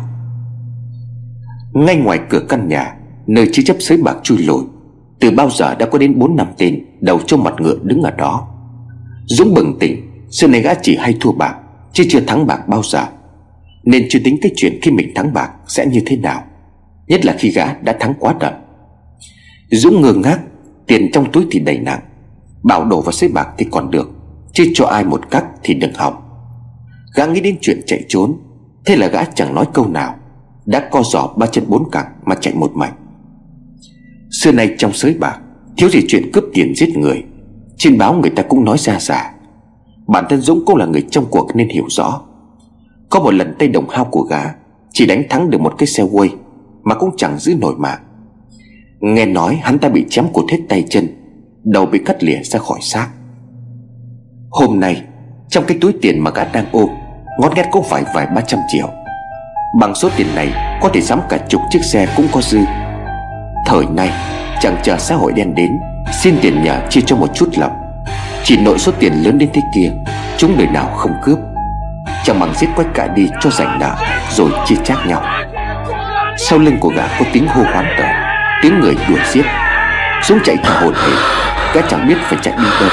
Ngay 1.72 1.96
ngoài 1.96 2.20
cửa 2.30 2.42
căn 2.48 2.68
nhà, 2.68 2.96
Nơi 3.26 3.48
chứa 3.52 3.62
chấp 3.66 3.76
sới 3.80 3.98
bạc 3.98 4.16
chui 4.22 4.38
lùi 4.38 4.64
từ 5.20 5.30
bao 5.30 5.50
giờ 5.50 5.74
đã 5.74 5.86
có 5.86 5.98
đến 5.98 6.18
4 6.18 6.36
năm 6.36 6.46
tên 6.58 6.84
Đầu 7.00 7.20
trong 7.26 7.44
mặt 7.44 7.54
ngựa 7.58 7.78
đứng 7.82 8.02
ở 8.02 8.10
đó? 8.10 8.48
Dũng 9.26 9.54
bừng 9.54 9.78
tỉnh, 9.78 10.10
Xưa 10.30 10.46
này 10.46 10.60
gã 10.60 10.74
chỉ 10.74 10.96
hay 10.96 11.16
thua 11.20 11.32
bạc, 11.32 11.54
Chứ 11.92 12.04
chưa 12.08 12.20
thắng 12.20 12.46
bạc 12.46 12.68
bao 12.68 12.82
giờ. 12.82 13.06
Nên 13.84 14.06
chưa 14.08 14.18
tính 14.24 14.38
cái 14.42 14.52
chuyện 14.56 14.78
khi 14.82 14.90
mình 14.90 15.12
thắng 15.14 15.32
bạc 15.32 15.50
Sẽ 15.66 15.86
như 15.86 16.00
thế 16.06 16.16
nào, 16.16 16.42
Nhất 17.06 17.24
là 17.24 17.34
khi 17.38 17.50
gã 17.50 17.74
đã 17.74 17.96
thắng 18.00 18.14
quá 18.18 18.34
đậm. 18.40 18.52
Dũng 19.70 20.02
ngơ 20.02 20.12
ngác, 20.12 20.40
Tiền 20.86 21.10
trong 21.12 21.32
túi 21.32 21.46
thì 21.50 21.60
đầy 21.60 21.78
nặng, 21.78 22.00
Bảo 22.62 22.84
đổ 22.84 23.00
vào 23.00 23.12
xếp 23.12 23.28
bạc 23.34 23.48
thì 23.58 23.66
còn 23.70 23.90
được, 23.90 24.10
Chứ 24.52 24.64
cho 24.74 24.86
ai 24.86 25.04
một 25.04 25.30
cắt 25.30 25.44
thì 25.62 25.74
đừng 25.74 25.94
hỏng. 25.94 26.14
Gã 27.14 27.26
nghĩ 27.26 27.40
đến 27.40 27.56
chuyện 27.60 27.80
chạy 27.86 28.04
trốn, 28.08 28.36
Thế 28.86 28.96
là 28.96 29.06
gã 29.06 29.24
chẳng 29.24 29.54
nói 29.54 29.66
câu 29.74 29.88
nào, 29.88 30.14
Đã 30.66 30.88
co 30.90 31.02
giỏ 31.02 31.28
ba 31.36 31.46
chân 31.46 31.64
bốn 31.68 31.90
cẳng 31.90 32.06
mà 32.24 32.34
chạy 32.34 32.54
một 32.54 32.70
mạch. 32.74 32.94
Xưa 34.42 34.52
nay 34.52 34.74
trong 34.78 34.92
sới 34.92 35.14
bạc, 35.14 35.38
Thiếu 35.76 35.88
gì 35.88 36.00
chuyện 36.08 36.32
cướp 36.32 36.44
tiền 36.54 36.74
giết 36.76 36.96
người. 36.96 37.22
Trên 37.76 37.98
báo 37.98 38.14
người 38.14 38.30
ta 38.30 38.42
cũng 38.42 38.64
nói 38.64 38.78
ra 38.78 39.00
giả 39.00 39.34
Bản 40.06 40.24
thân 40.28 40.40
Dũng 40.40 40.64
cũng 40.66 40.76
là 40.76 40.86
người 40.86 41.06
trong 41.10 41.26
cuộc 41.30 41.56
nên 41.56 41.68
hiểu 41.68 41.84
rõ. 41.88 42.20
Có 43.10 43.20
một 43.20 43.34
lần 43.34 43.54
tay 43.58 43.68
đồng 43.68 43.88
hao 43.88 44.04
của 44.04 44.22
gã, 44.22 44.40
Chỉ 44.92 45.06
đánh 45.06 45.22
thắng 45.30 45.50
được 45.50 45.60
một 45.60 45.74
cái 45.78 45.86
xe 45.86 46.02
quay 46.12 46.28
Mà 46.82 46.94
cũng 46.94 47.16
chẳng 47.16 47.38
giữ 47.38 47.54
nổi 47.54 47.74
mạng. 47.78 47.98
Nghe 49.00 49.26
nói 49.26 49.58
hắn 49.62 49.78
ta 49.78 49.88
bị 49.88 50.04
chém 50.10 50.24
cụt 50.32 50.50
hết 50.50 50.58
tay 50.68 50.84
chân, 50.90 51.08
Đầu 51.64 51.86
bị 51.86 51.98
cắt 51.98 52.24
lìa 52.24 52.42
ra 52.42 52.58
khỏi 52.58 52.78
xác. 52.82 53.08
Hôm 54.50 54.80
nay, 54.80 55.02
Trong 55.48 55.64
cái 55.66 55.78
túi 55.80 55.92
tiền 56.02 56.20
mà 56.20 56.30
gã 56.30 56.44
đang 56.44 56.66
ôm, 56.72 56.88
Ngót 57.40 57.52
nghét 57.56 57.68
cũng 57.72 57.84
phải 57.84 58.04
vài 58.14 58.26
ba 58.26 58.40
trăm 58.40 58.60
triệu. 58.72 58.88
Bằng 59.80 59.94
số 59.94 60.08
tiền 60.16 60.26
này, 60.34 60.78
Có 60.82 60.88
thể 60.88 61.00
sắm 61.00 61.20
cả 61.28 61.46
chục 61.48 61.60
chiếc 61.70 61.84
xe 61.92 62.06
cũng 62.16 62.26
có 62.32 62.40
dư. 62.40 62.58
Thời 63.66 63.84
nay 63.90 64.10
Chẳng 64.60 64.76
chờ 64.82 64.96
xã 64.98 65.14
hội 65.14 65.32
đen 65.32 65.54
đến, 65.54 65.80
Xin 66.12 66.38
tiền 66.42 66.64
nhà 66.64 66.80
chia 66.90 67.00
cho 67.06 67.16
một 67.16 67.26
chút 67.34 67.48
lòng. 67.56 67.72
Chỉ 68.44 68.56
nội 68.56 68.78
số 68.78 68.92
tiền 68.98 69.12
lớn 69.12 69.38
đến 69.38 69.48
thế 69.54 69.62
kia, 69.74 69.90
Chúng 70.38 70.58
đời 70.58 70.66
nào 70.66 70.86
không 70.96 71.12
cướp. 71.22 71.38
Chẳng 72.24 72.40
bằng 72.40 72.54
giết 72.54 72.68
quách 72.76 72.94
cả 72.94 73.06
đi 73.06 73.28
cho 73.40 73.50
rảnh 73.50 73.78
nợ 73.78 73.94
Rồi 74.30 74.50
chia 74.66 74.76
chác 74.84 75.06
nhau. 75.06 75.22
Sau 76.36 76.58
lưng 76.58 76.76
của 76.80 76.88
gã 76.88 77.06
có 77.18 77.24
tiếng 77.32 77.48
hô 77.48 77.62
hoán 77.62 77.86
tờ 77.98 78.04
Tiếng 78.62 78.80
người 78.80 78.96
đuổi 79.08 79.18
giết. 79.32 79.44
Dũng 80.22 80.38
chạy 80.44 80.56
thả 80.62 80.80
hồn 80.80 80.94
hển 80.94 81.16
Gã 81.74 81.80
chẳng 81.88 82.08
biết 82.08 82.16
phải 82.20 82.38
chạy 82.42 82.54
đi 82.58 82.68
đâu. 82.80 82.90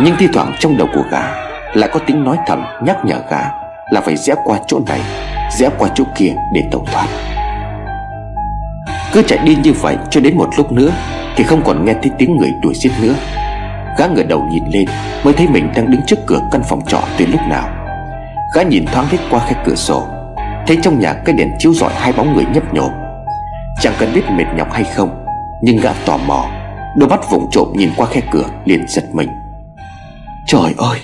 Nhưng 0.00 0.16
thi 0.18 0.28
thoảng 0.32 0.52
trong 0.58 0.76
đầu 0.76 0.88
của 0.94 1.04
gã 1.10 1.22
Lại 1.74 1.90
có 1.92 2.00
tiếng 2.06 2.24
nói 2.24 2.36
thầm 2.46 2.64
nhắc 2.82 2.96
nhở 3.04 3.16
gã 3.30 3.40
Là 3.90 4.00
phải 4.00 4.16
rẽ 4.16 4.34
qua 4.44 4.58
chỗ 4.66 4.80
này, 4.86 5.00
Rẽ 5.58 5.68
qua 5.78 5.88
chỗ 5.94 6.04
kia 6.16 6.32
để 6.54 6.62
tẩu 6.72 6.86
thoát. 6.92 7.06
Cứ 9.14 9.22
chạy 9.22 9.38
đi 9.44 9.56
như 9.64 9.72
vậy 9.72 9.96
cho 10.10 10.20
đến 10.20 10.36
một 10.36 10.48
lúc 10.56 10.72
nữa 10.72 10.92
Thì 11.36 11.44
không 11.44 11.62
còn 11.64 11.84
nghe 11.84 11.92
thấy 11.92 12.10
tiếng 12.18 12.36
người 12.36 12.50
đuổi 12.62 12.74
giết 12.74 12.90
nữa. 13.02 13.14
Gã 13.98 14.06
ngửa 14.06 14.22
đầu 14.22 14.42
nhìn 14.50 14.62
lên 14.72 14.84
Mới 15.24 15.32
thấy 15.32 15.48
mình 15.48 15.68
đang 15.76 15.90
đứng 15.90 16.00
trước 16.06 16.18
cửa 16.26 16.40
căn 16.52 16.62
phòng 16.68 16.80
trọ 16.86 17.02
từ 17.18 17.26
lúc 17.26 17.40
nào. 17.48 17.68
Gã 18.54 18.62
nhìn 18.62 18.84
thoáng 18.86 19.06
hết 19.08 19.18
qua 19.30 19.40
khe 19.46 19.62
cửa 19.66 19.74
sổ, 19.74 20.06
Thấy 20.66 20.78
trong 20.82 20.98
nhà 20.98 21.12
cái 21.12 21.34
đèn 21.38 21.48
chiếu 21.58 21.74
rọi 21.74 21.92
hai 21.94 22.12
bóng 22.12 22.34
người 22.34 22.44
nhấp 22.54 22.74
nhộm. 22.74 22.90
Chẳng 23.80 23.94
cần 23.98 24.08
biết 24.14 24.22
mệt 24.30 24.44
nhọc 24.56 24.72
hay 24.72 24.84
không, 24.84 25.24
Nhưng 25.62 25.76
gã 25.76 25.92
tò 26.06 26.16
mò, 26.16 26.46
Đôi 26.96 27.08
mắt 27.08 27.30
vụng 27.30 27.46
trộm 27.50 27.68
nhìn 27.74 27.90
qua 27.96 28.06
khe 28.06 28.20
cửa 28.30 28.44
liền 28.64 28.84
giật 28.88 29.04
mình. 29.12 29.28
Trời 30.46 30.74
ơi! 30.76 30.98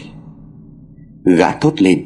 Gã 1.25 1.51
thốt 1.51 1.73
lên. 1.79 2.05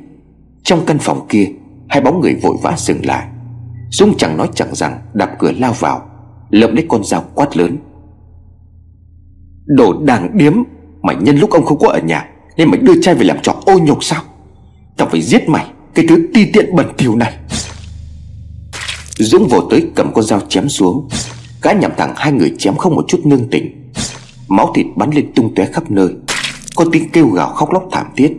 Trong 0.64 0.86
căn 0.86 0.98
phòng 0.98 1.26
kia, 1.28 1.46
Hai 1.88 2.00
bóng 2.00 2.20
người 2.20 2.34
vội 2.34 2.56
vã 2.62 2.72
dừng 2.76 3.06
lại. 3.06 3.24
Dung 3.98 4.16
chẳng 4.16 4.36
nói 4.36 4.48
chẳng 4.54 4.74
rằng, 4.74 5.00
đạp 5.12 5.30
cửa 5.38 5.52
lao 5.52 5.72
vào 5.72 6.02
Lộng 6.50 6.74
lấy 6.74 6.86
con 6.88 7.04
dao 7.04 7.24
quát 7.34 7.56
lớn. 7.56 7.76
Đồ 9.66 10.02
đàng 10.04 10.38
điếm, 10.38 10.52
Mày 11.02 11.16
nhân 11.16 11.36
lúc 11.36 11.50
ông 11.50 11.64
không 11.64 11.78
có 11.78 11.88
ở 11.88 12.00
nhà, 12.00 12.28
Nên 12.56 12.70
mày 12.70 12.80
đưa 12.80 13.02
trai 13.02 13.14
về 13.14 13.24
làm 13.24 13.36
trò 13.42 13.54
ô 13.66 13.78
nhục 13.78 14.04
sao? 14.04 14.22
Tao 14.96 15.08
phải 15.08 15.22
giết 15.22 15.48
mày, 15.48 15.66
Cái 15.94 16.04
thứ 16.08 16.28
ti 16.34 16.44
tiện 16.52 16.76
bẩn 16.76 16.86
thỉu 16.98 17.16
này. 17.16 17.38
Dũng 19.18 19.48
vồ 19.48 19.60
tới 19.70 19.90
cầm 19.94 20.12
con 20.14 20.24
dao 20.24 20.40
chém 20.48 20.68
xuống, 20.68 21.08
Gã 21.62 21.72
nhằm 21.72 21.90
thẳng 21.96 22.12
hai 22.16 22.32
người 22.32 22.54
chém 22.58 22.76
không 22.76 22.94
một 22.94 23.04
chút 23.08 23.20
nương 23.24 23.48
tình 23.50 23.92
Máu 24.48 24.72
thịt 24.74 24.86
bắn 24.96 25.10
lên 25.10 25.32
tung 25.34 25.54
tóe 25.54 25.64
khắp 25.64 25.90
nơi. 25.90 26.08
Có 26.76 26.84
tiếng 26.92 27.08
kêu 27.10 27.28
gào 27.28 27.48
khóc 27.48 27.72
lóc 27.72 27.88
thảm 27.92 28.06
thiết, 28.16 28.32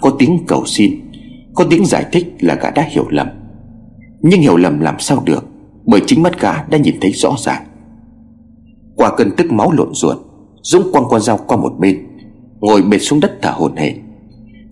Có 0.00 0.10
tiếng 0.18 0.44
cầu 0.46 0.66
xin, 0.66 1.00
Có 1.54 1.64
tiếng 1.70 1.86
giải 1.86 2.04
thích 2.12 2.34
là 2.40 2.54
gã 2.54 2.70
đã 2.70 2.82
hiểu 2.90 3.06
lầm. 3.08 3.39
Nhưng 4.22 4.40
hiểu 4.40 4.56
lầm 4.56 4.80
làm 4.80 4.98
sao 4.98 5.22
được, 5.24 5.46
Bởi 5.86 6.00
chính 6.06 6.22
mắt 6.22 6.40
gã 6.40 6.62
đã 6.62 6.78
nhìn 6.78 6.94
thấy 7.00 7.12
rõ 7.12 7.34
ràng. 7.38 7.64
Qua 8.96 9.12
cơn 9.16 9.30
tức 9.36 9.52
máu 9.52 9.72
lộn 9.72 9.88
ruột, 9.92 10.16
Dũng 10.62 10.92
quăng 10.92 11.04
con 11.10 11.20
dao 11.20 11.38
qua 11.46 11.56
một 11.56 11.72
bên, 11.78 12.06
Ngồi 12.60 12.82
bệt 12.82 12.98
xuống 12.98 13.20
đất 13.20 13.38
thở 13.42 13.50
hổn 13.50 13.76
hển. 13.76 13.96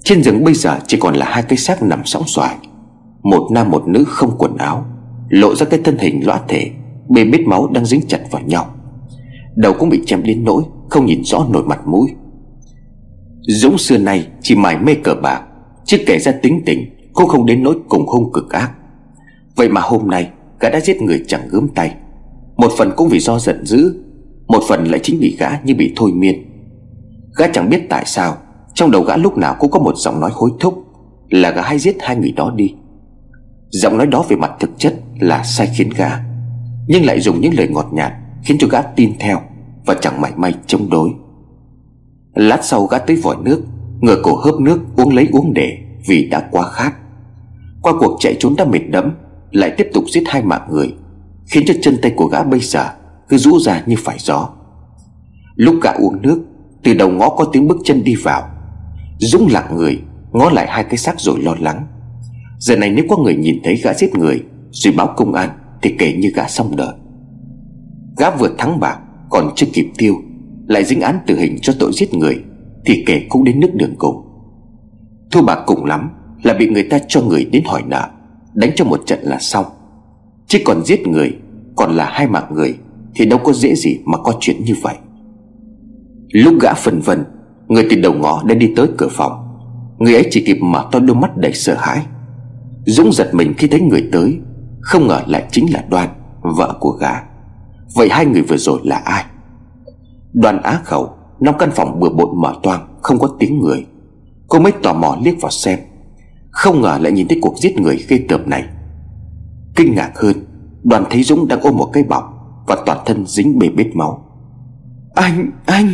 Trên 0.05 0.23
giường 0.23 0.45
bây 0.45 0.55
giờ 0.55 0.79
chỉ 0.87 0.97
còn 1.01 1.15
là 1.15 1.27
hai 1.29 1.43
cái 1.43 1.59
xác 1.59 1.83
nằm 1.83 2.03
sóng 2.05 2.23
xoài, 2.27 2.57
Một 3.23 3.49
nam 3.53 3.71
một 3.71 3.89
nữ 3.89 4.05
không 4.07 4.31
quần 4.39 4.57
áo, 4.57 4.85
Lộ 5.29 5.55
ra 5.55 5.67
cái 5.67 5.81
thân 5.85 5.99
hình 5.99 6.27
lõa 6.27 6.41
thể, 6.49 6.71
Bê 7.09 7.25
bết 7.25 7.41
máu 7.41 7.69
đang 7.73 7.85
dính 7.85 8.01
chặt 8.09 8.21
vào 8.31 8.43
nhau. 8.43 8.67
Đầu 9.57 9.73
cũng 9.79 9.89
bị 9.89 10.03
chém 10.07 10.23
đến 10.23 10.45
nỗi 10.45 10.63
Không 10.91 11.07
nhìn 11.07 11.25
rõ 11.25 11.47
nổi 11.51 11.65
mặt 11.65 11.87
mũi. 11.87 12.11
Dũng 13.41 13.79
xưa 13.79 13.99
nay 13.99 14.27
chỉ 14.43 14.55
mải 14.55 14.79
mê 14.79 14.95
cờ 14.95 15.15
bạc, 15.15 15.43
Chứ 15.85 15.97
kể 16.07 16.19
ra 16.19 16.33
tính 16.33 16.63
tình, 16.67 17.11
Cũng 17.13 17.29
không 17.29 17.47
đến 17.47 17.63
nỗi 17.63 17.77
cùng 17.89 18.07
hung 18.07 18.33
cực 18.33 18.51
ác. 18.51 18.71
Vậy 19.59 19.69
mà 19.69 19.81
hôm 19.81 20.11
nay, 20.11 20.31
Gã 20.61 20.69
đã 20.69 20.81
giết 20.81 21.03
người 21.03 21.25
chẳng 21.27 21.49
gớm 21.51 21.69
tay. 21.69 21.95
Một 22.57 22.73
phần 22.79 22.93
cũng 22.97 23.09
vì 23.09 23.19
do 23.21 23.39
giận 23.39 23.67
dữ, 23.67 23.95
Một 24.47 24.61
phần 24.69 24.85
lại 24.85 25.01
chính 25.03 25.19
vì 25.21 25.37
gã 25.39 25.49
như 25.65 25.75
bị 25.75 25.93
thôi 25.97 26.13
miên. 26.13 26.45
Gã 27.37 27.47
chẳng 27.53 27.71
biết 27.71 27.81
tại 27.89 28.05
sao, 28.07 28.37
Trong 28.75 28.91
đầu 28.91 29.03
gã 29.03 29.17
lúc 29.17 29.39
nào 29.39 29.57
cũng 29.59 29.71
có 29.71 29.79
một 29.79 29.97
giọng 29.97 30.21
nói 30.21 30.31
hối 30.35 30.51
thúc, 30.61 30.85
Là 31.31 31.51
gã 31.51 31.63
hay 31.63 31.79
giết 31.79 31.97
hai 32.01 32.17
người 32.17 32.33
đó 32.33 32.53
đi. 32.57 32.75
Giọng 33.69 33.99
nói 33.99 34.07
đó 34.07 34.25
về 34.29 34.37
mặt 34.37 34.51
thực 34.61 34.71
chất 34.79 34.95
là 35.21 35.45
sai 35.45 35.69
khiến 35.77 35.91
gã, 35.97 36.11
Nhưng 36.89 37.05
lại 37.05 37.21
dùng 37.21 37.41
những 37.41 37.55
lời 37.55 37.69
ngọt 37.69 37.89
nhạt 37.93 38.13
Khiến 38.45 38.57
cho 38.61 38.69
gã 38.71 38.83
tin 38.83 39.13
theo 39.19 39.41
Và 39.87 39.95
chẳng 39.95 40.21
mảy 40.21 40.33
may 40.37 40.55
chống 40.67 40.91
đối. 40.91 41.11
Lát 42.35 42.65
sau 42.65 42.87
gã 42.87 42.99
tới 42.99 43.17
vòi 43.17 43.37
nước, 43.43 43.63
Ngửa 44.01 44.23
cổ 44.23 44.37
hớp 44.37 44.61
nước 44.61 44.81
uống 44.97 45.15
lấy 45.15 45.29
uống 45.33 45.55
để 45.55 45.79
Vì 46.07 46.29
đã 46.31 46.49
quá 46.51 46.69
khát. 46.69 46.93
Qua 47.83 47.93
cuộc 48.01 48.17
chạy 48.21 48.37
trốn 48.39 48.55
đã 48.57 48.65
mệt 48.65 48.83
đẫm 48.91 49.11
lại 49.51 49.75
tiếp 49.77 49.87
tục 49.95 50.05
giết 50.13 50.23
hai 50.27 50.43
mạng 50.43 50.69
người, 50.71 50.95
Khiến 51.47 51.65
cho 51.67 51.75
chân 51.83 51.99
tay 52.03 52.13
của 52.17 52.27
gã 52.27 52.43
bây 52.43 52.61
giờ 52.61 52.89
Cứ 53.29 53.37
rũ 53.37 53.59
ra 53.59 53.83
như 53.87 53.97
phải 53.99 54.17
gió. 54.19 54.49
Lúc 55.55 55.75
gã 55.83 55.91
uống 55.91 56.23
nước, 56.23 56.45
Từ 56.83 56.95
đầu 56.95 57.11
ngõ 57.11 57.29
có 57.29 57.45
tiếng 57.45 57.69
bước 57.69 57.77
chân 57.85 58.05
đi 58.05 58.15
vào. 58.15 58.49
Dũng 59.19 59.49
lặng 59.51 59.77
người, 59.77 60.01
Ngó 60.33 60.51
lại 60.51 60.67
hai 60.69 60.85
cái 60.85 60.97
xác 60.97 61.21
rồi 61.21 61.41
lo 61.43 61.55
lắng. 61.61 61.87
Giờ 62.59 62.77
này 62.77 62.91
nếu 62.91 63.05
có 63.09 63.17
người 63.17 63.35
nhìn 63.35 63.61
thấy 63.65 63.77
gã 63.77 63.95
giết 63.95 64.15
người, 64.15 64.43
Rồi 64.71 64.95
báo 64.97 65.15
công 65.17 65.35
an 65.35 65.51
Thì 65.83 65.95
kể 65.99 66.13
như 66.13 66.33
gã 66.35 66.49
xong 66.49 66.77
đời. 66.77 66.95
Gã 68.19 68.31
vừa 68.31 68.51
thắng 68.59 68.81
bạc, 68.81 68.99
Còn 69.31 69.51
chưa 69.57 69.67
kịp 69.73 69.91
tiêu, 69.99 70.15
Lại 70.67 70.85
dính 70.85 71.01
án 71.01 71.19
tử 71.27 71.39
hình 71.39 71.59
cho 71.63 71.73
tội 71.79 71.93
giết 71.93 72.15
người, 72.15 72.37
Thì 72.85 73.05
kể 73.07 73.27
cũng 73.29 73.45
đến 73.45 73.61
nước 73.61 73.71
đường 73.75 73.95
cùng. 73.99 74.25
Thu 75.31 75.43
bạc 75.43 75.59
cùng 75.67 75.85
lắm 75.85 76.11
Là 76.43 76.55
bị 76.55 76.69
người 76.69 76.85
ta 76.85 76.99
cho 77.09 77.23
người 77.23 77.45
đến 77.45 77.63
hỏi 77.67 77.83
nợ. 77.87 78.09
Đánh 78.59 78.71
cho 78.77 78.85
một 78.85 79.01
trận 79.07 79.19
là 79.23 79.39
xong. 79.39 79.65
Chứ 80.47 80.59
còn 80.65 80.85
giết 80.85 81.07
người, 81.07 81.37
Còn 81.77 81.97
là 81.97 82.11
hai 82.13 82.27
mạng 82.27 82.47
người, 82.51 82.79
Thì 83.15 83.27
đâu 83.27 83.39
có 83.45 83.53
dễ 83.53 83.75
gì 83.75 83.99
mà 84.05 84.19
có 84.19 84.33
chuyện 84.41 84.65
như 84.65 84.75
vậy. 84.83 84.95
Lúc 86.33 86.55
gã 86.61 86.75
phần 86.75 87.01
vân, 87.01 87.25
Người 87.69 87.87
từ 87.91 87.97
đầu 87.97 88.13
ngõ 88.15 88.43
đã 88.45 88.55
đi 88.55 88.73
tới 88.77 88.87
cửa 88.97 89.09
phòng. 89.11 89.33
Người 89.99 90.15
ấy 90.15 90.29
chỉ 90.31 90.45
kịp 90.47 90.59
mở 90.61 90.89
to 90.93 90.99
đôi 90.99 91.17
mắt 91.17 91.37
đầy 91.37 91.53
sợ 91.53 91.75
hãi. 91.79 92.07
Dũng 92.87 93.13
giật 93.13 93.31
mình 93.33 93.55
khi 93.59 93.69
thấy 93.69 93.81
người 93.81 94.09
tới, 94.13 94.39
Không 94.81 95.07
ngờ 95.07 95.23
lại 95.27 95.45
chính 95.51 95.73
là 95.73 95.85
Đoan, 95.91 96.09
Vợ 96.57 96.77
của 96.81 96.91
gã. 96.91 97.13
Vậy 97.95 98.09
hai 98.11 98.27
người 98.27 98.43
vừa 98.43 98.57
rồi 98.57 98.81
là 98.85 98.97
ai? 98.97 99.25
Đoàn 100.33 100.63
á 100.63 100.81
khẩu 100.85 101.11
Trong 101.45 101.59
căn 101.59 101.71
phòng 101.75 102.01
bừa 102.01 102.11
bộn 102.11 102.41
mở 102.41 102.55
toang, 102.63 102.89
Không 103.03 103.19
có 103.19 103.37
tiếng 103.39 103.59
người. 103.59 103.87
Cô 104.49 104.59
mới 104.59 104.73
tò 104.83 104.93
mò 104.93 105.19
liếc 105.23 105.41
vào 105.41 105.51
xem 105.51 105.79
không 106.59 106.81
ngờ 106.81 106.99
lại 107.03 107.13
nhìn 107.13 107.29
thấy 107.29 107.39
cuộc 107.43 107.59
giết 107.59 107.79
người 107.79 108.05
gây 108.09 108.25
tởm 108.29 108.51
này. 108.51 108.65
Kinh 109.77 109.95
ngạc 109.95 110.13
hơn 110.15 110.37
Đoàn 110.83 111.05
thấy 111.11 111.23
Dũng 111.23 111.49
đang 111.49 111.61
ôm 111.61 111.77
một 111.77 111.91
cái 111.93 112.03
bọc 112.03 112.25
Và 112.67 112.77
toàn 112.87 112.99
thân 113.07 113.27
dính 113.27 113.59
bề 113.59 113.69
bết 113.69 113.87
máu. 113.97 114.25
Anh, 115.15 115.51
anh! 115.67 115.89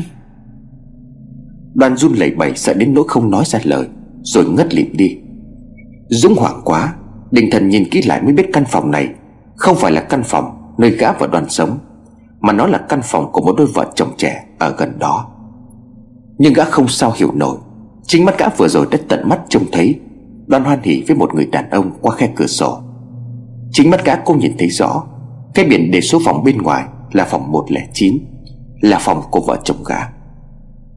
Đoàn 1.74 1.96
run 1.96 2.12
lẩy 2.14 2.31
bẩy 2.31 2.57
sợ 2.57 2.74
đến 2.74 2.94
nỗi 2.94 3.05
không 3.09 3.31
nói 3.31 3.44
ra 3.46 3.59
lời 3.64 3.87
Rồi 4.22 4.44
ngất 4.44 4.74
lịm 4.74 4.96
đi. 4.96 5.18
Dũng 6.09 6.35
hoảng 6.37 6.61
quá 6.64 6.94
Định 7.31 7.48
thần 7.53 7.68
nhìn 7.68 7.90
kỹ 7.90 8.03
lại 8.03 8.22
mới 8.22 8.33
biết 8.33 8.46
căn 8.53 8.64
phòng 8.68 8.90
này 8.90 9.09
Không 9.57 9.77
phải 9.77 9.92
là 9.92 10.00
căn 10.00 10.22
phòng 10.24 10.74
nơi 10.79 10.90
gã 10.90 11.12
và 11.12 11.27
đoàn 11.27 11.48
sống 11.48 11.79
Mà 12.40 12.53
nó 12.53 12.66
là 12.66 12.79
căn 12.79 13.00
phòng 13.03 13.33
của 13.33 13.40
một 13.40 13.55
đôi 13.59 13.66
vợ 13.66 13.92
chồng 13.94 14.12
trẻ 14.16 14.44
Ở 14.59 14.74
gần 14.79 14.98
đó. 14.98 15.31
Nhưng 16.38 16.53
gã 16.53 16.64
không 16.64 16.88
sao 16.88 17.12
hiểu 17.16 17.33
nổi 17.35 17.59
Chính 18.03 18.24
mắt 18.24 18.38
gã 18.38 18.48
vừa 18.57 18.68
rồi 18.68 18.87
đã 18.90 18.98
tận 19.09 19.29
mắt 19.29 19.40
trông 19.48 19.64
thấy 19.72 20.00
Đoàn 20.46 20.64
hoan 20.64 20.83
hỉ 20.83 21.02
với 21.07 21.16
một 21.16 21.35
người 21.35 21.46
đàn 21.46 21.70
ông 21.70 21.90
qua 22.00 22.16
khe 22.16 22.30
cửa 22.37 22.46
sổ. 22.46 22.78
Chính 23.72 23.90
mắt 23.90 24.04
gã 24.04 24.16
cô 24.24 24.35
nhìn 24.35 24.52
thấy 24.59 24.68
rõ, 24.68 25.04
Cái 25.54 25.64
biển 25.64 25.90
đề 25.90 26.00
số 26.00 26.18
phòng 26.24 26.44
bên 26.44 26.62
ngoài 26.62 26.85
Là 27.12 27.24
phòng 27.24 27.52
109 27.52 28.18
Là 28.80 28.98
phòng 29.00 29.22
của 29.30 29.40
vợ 29.40 29.61
chồng 29.64 29.85
gã. 29.87 29.98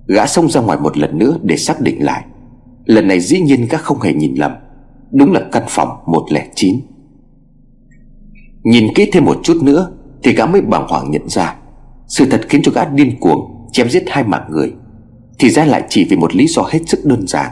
Gã 0.08 0.28
xông 0.28 0.50
ra 0.50 0.62
ngoài 0.62 0.80
một 0.80 0.98
lần 0.98 1.18
nữa 1.18 1.38
để 1.44 1.58
xác 1.58 1.82
định 1.82 2.06
lại. 2.06 2.26
Lần 2.86 3.08
này 3.08 3.20
dĩ 3.20 3.40
nhiên 3.40 3.68
gã 3.70 3.78
không 3.78 4.02
hề 4.02 4.14
nhìn 4.14 4.36
lầm, 4.36 4.52
Đúng 5.12 5.32
là 5.32 5.42
căn 5.52 5.64
phòng 5.68 5.90
109 6.06 6.80
Nhìn 8.64 8.94
kỹ 8.96 9.10
thêm 9.14 9.26
một 9.26 9.40
chút 9.44 9.58
nữa 9.64 9.92
Thì 10.24 10.34
gã 10.34 10.46
mới 10.46 10.62
bàng 10.62 10.88
hoàng 10.88 11.12
nhận 11.12 11.30
ra, 11.30 11.56
Sự 12.08 12.26
thật 12.26 12.42
khiến 12.50 12.62
cho 12.64 12.72
gã 12.72 12.86
điên 12.86 13.20
cuồng, 13.20 13.58
Chém 13.72 13.90
giết 13.90 14.04
hai 14.08 14.24
mạng 14.24 14.48
người. 14.50 14.74
Thì 15.40 15.50
ra 15.50 15.66
lại 15.66 15.84
chỉ 15.90 16.06
vì 16.10 16.18
một 16.18 16.36
lý 16.36 16.48
do 16.48 16.64
hết 16.70 16.80
sức 16.86 17.00
đơn 17.06 17.28
giản. 17.28 17.52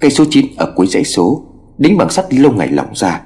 Cây 0.00 0.10
số 0.10 0.24
9 0.30 0.46
ở 0.56 0.72
cuối 0.76 0.86
dãy 0.86 1.04
số, 1.04 1.42
Đính 1.78 1.96
bằng 1.96 2.10
sắt 2.10 2.34
lâu 2.34 2.52
ngày 2.52 2.68
lỏng 2.68 2.94
ra, 2.94 3.20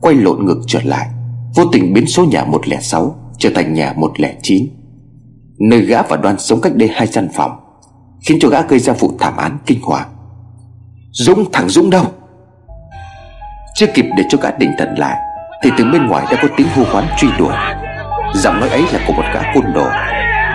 Quay 0.00 0.14
lộn 0.14 0.44
ngược 0.44 0.60
trở 0.66 0.80
lại, 0.84 1.06
Vô 1.54 1.64
tình 1.72 1.92
biến 1.92 2.06
số 2.06 2.24
nhà 2.24 2.44
106 2.44 3.14
Trở 3.38 3.50
thành 3.54 3.74
nhà 3.74 3.92
109 3.96 4.66
Nơi 5.58 5.80
gã 5.80 6.02
và 6.02 6.16
đoan 6.16 6.38
sống 6.38 6.60
cách 6.60 6.74
đây 6.76 6.90
hai 6.92 7.06
căn 7.06 7.28
phòng, 7.34 7.50
Khiến 8.26 8.38
cho 8.40 8.48
gã 8.48 8.62
gây 8.62 8.78
ra 8.78 8.92
vụ 8.92 9.12
thảm 9.18 9.36
án 9.36 9.58
kinh 9.66 9.80
hoàng. 9.82 10.08
Dũng 11.12 11.52
thằng 11.52 11.68
Dũng 11.68 11.90
đâu? 11.90 12.04
Chưa 13.74 13.86
kịp 13.94 14.04
để 14.16 14.24
cho 14.30 14.38
gã 14.42 14.50
định 14.50 14.70
thần 14.78 14.94
lại, 14.98 15.18
Thì 15.62 15.70
từ 15.78 15.84
bên 15.92 16.06
ngoài 16.06 16.26
đã 16.30 16.38
có 16.42 16.48
tiếng 16.56 16.66
hô 16.76 16.82
hoán 16.84 17.04
truy 17.18 17.28
đuổi. 17.38 17.54
Giọng 18.34 18.60
nói 18.60 18.68
ấy 18.68 18.82
là 18.92 19.04
của 19.06 19.12
một 19.12 19.24
gã 19.34 19.52
côn 19.54 19.64
đồ, 19.74 19.88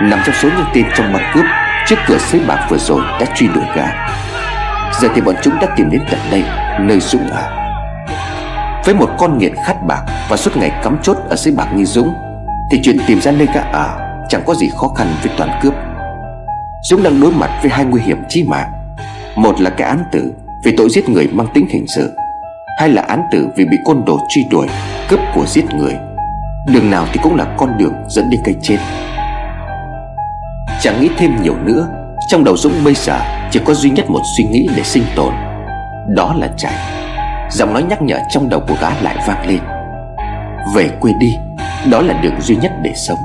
Nằm 0.02 0.18
trong 0.26 0.34
số 0.42 0.48
những 0.56 0.66
tên 0.74 0.84
trong 0.96 1.12
băng 1.12 1.32
cướp 1.34 1.44
Trước 1.86 1.96
cửa 2.06 2.18
xới 2.18 2.40
bạc 2.46 2.66
vừa 2.70 2.78
rồi 2.78 3.00
đã 3.20 3.26
truy 3.36 3.48
đuổi 3.48 3.64
gã. 3.76 3.86
Giờ 5.00 5.08
thì 5.14 5.20
bọn 5.20 5.34
chúng 5.42 5.54
đã 5.60 5.68
tìm 5.76 5.90
đến 5.90 6.00
tận 6.10 6.20
đây, 6.30 6.42
Nơi 6.80 7.00
Dũng 7.00 7.28
ở. 7.30 7.50
Với 8.84 8.94
một 8.94 9.10
con 9.18 9.38
nghiện 9.38 9.54
khát 9.66 9.76
bạc 9.86 10.02
Và 10.28 10.36
suốt 10.36 10.56
ngày 10.56 10.70
cắm 10.82 10.98
chốt 11.02 11.16
ở 11.28 11.36
dưới 11.36 11.54
bạc 11.54 11.68
như 11.76 11.84
Dũng, 11.84 12.14
Thì 12.70 12.80
chuyện 12.82 12.96
tìm 13.06 13.20
ra 13.20 13.32
nơi 13.32 13.48
gã 13.54 13.60
ở 13.60 13.98
Chẳng 14.28 14.42
có 14.46 14.54
gì 14.54 14.68
khó 14.76 14.88
khăn 14.88 15.06
với 15.22 15.32
toàn 15.36 15.50
cướp. 15.62 15.74
Dũng 16.82 17.02
đang 17.02 17.20
đối 17.20 17.32
mặt 17.32 17.50
với 17.62 17.70
hai 17.70 17.84
nguy 17.84 18.00
hiểm 18.00 18.18
chí 18.28 18.44
mạng. 18.44 18.72
Một 19.36 19.60
là 19.60 19.70
cái 19.70 19.88
án 19.88 20.04
tử 20.12 20.32
Vì 20.64 20.76
tội 20.76 20.88
giết 20.90 21.08
người 21.08 21.28
mang 21.32 21.46
tính 21.54 21.66
hình 21.70 21.86
sự, 21.86 22.16
Hai 22.80 22.88
là 22.88 23.02
án 23.02 23.22
tử 23.30 23.48
vì 23.56 23.64
bị 23.64 23.76
côn 23.84 24.04
đồ 24.06 24.18
truy 24.28 24.44
đuổi, 24.50 24.66
Cướp 25.08 25.20
của 25.34 25.46
giết 25.46 25.64
người. 25.74 25.96
Đường 26.66 26.90
nào 26.90 27.06
thì 27.12 27.20
cũng 27.22 27.36
là 27.36 27.44
con 27.56 27.78
đường 27.78 27.92
dẫn 28.08 28.30
đến 28.30 28.40
cây 28.44 28.54
chết. 28.62 28.76
Chẳng 30.80 31.00
nghĩ 31.00 31.08
thêm 31.16 31.42
nhiều 31.42 31.54
nữa 31.64 31.88
trong 32.28 32.44
đầu 32.44 32.56
Dũng 32.56 32.84
bây 32.84 32.94
giờ, 32.94 33.20
Chỉ 33.50 33.60
có 33.64 33.74
duy 33.74 33.90
nhất 33.90 34.10
một 34.10 34.22
suy 34.36 34.44
nghĩ 34.44 34.68
để 34.76 34.82
sinh 34.82 35.04
tồn. 35.16 35.34
Đó 36.08 36.34
là 36.38 36.48
chạy. 36.56 36.74
Giọng 37.50 37.72
nói 37.72 37.82
nhắc 37.82 38.02
nhở 38.02 38.18
trong 38.30 38.48
đầu 38.48 38.60
của 38.68 38.74
gã 38.80 38.90
lại 39.02 39.16
vang 39.28 39.48
lên. 39.48 39.60
Về 40.74 40.88
quê 41.00 41.12
đi, 41.20 41.36
Đó 41.90 42.00
là 42.02 42.20
đường 42.22 42.40
duy 42.40 42.56
nhất 42.56 42.72
để 42.82 42.92
sống. 42.94 43.18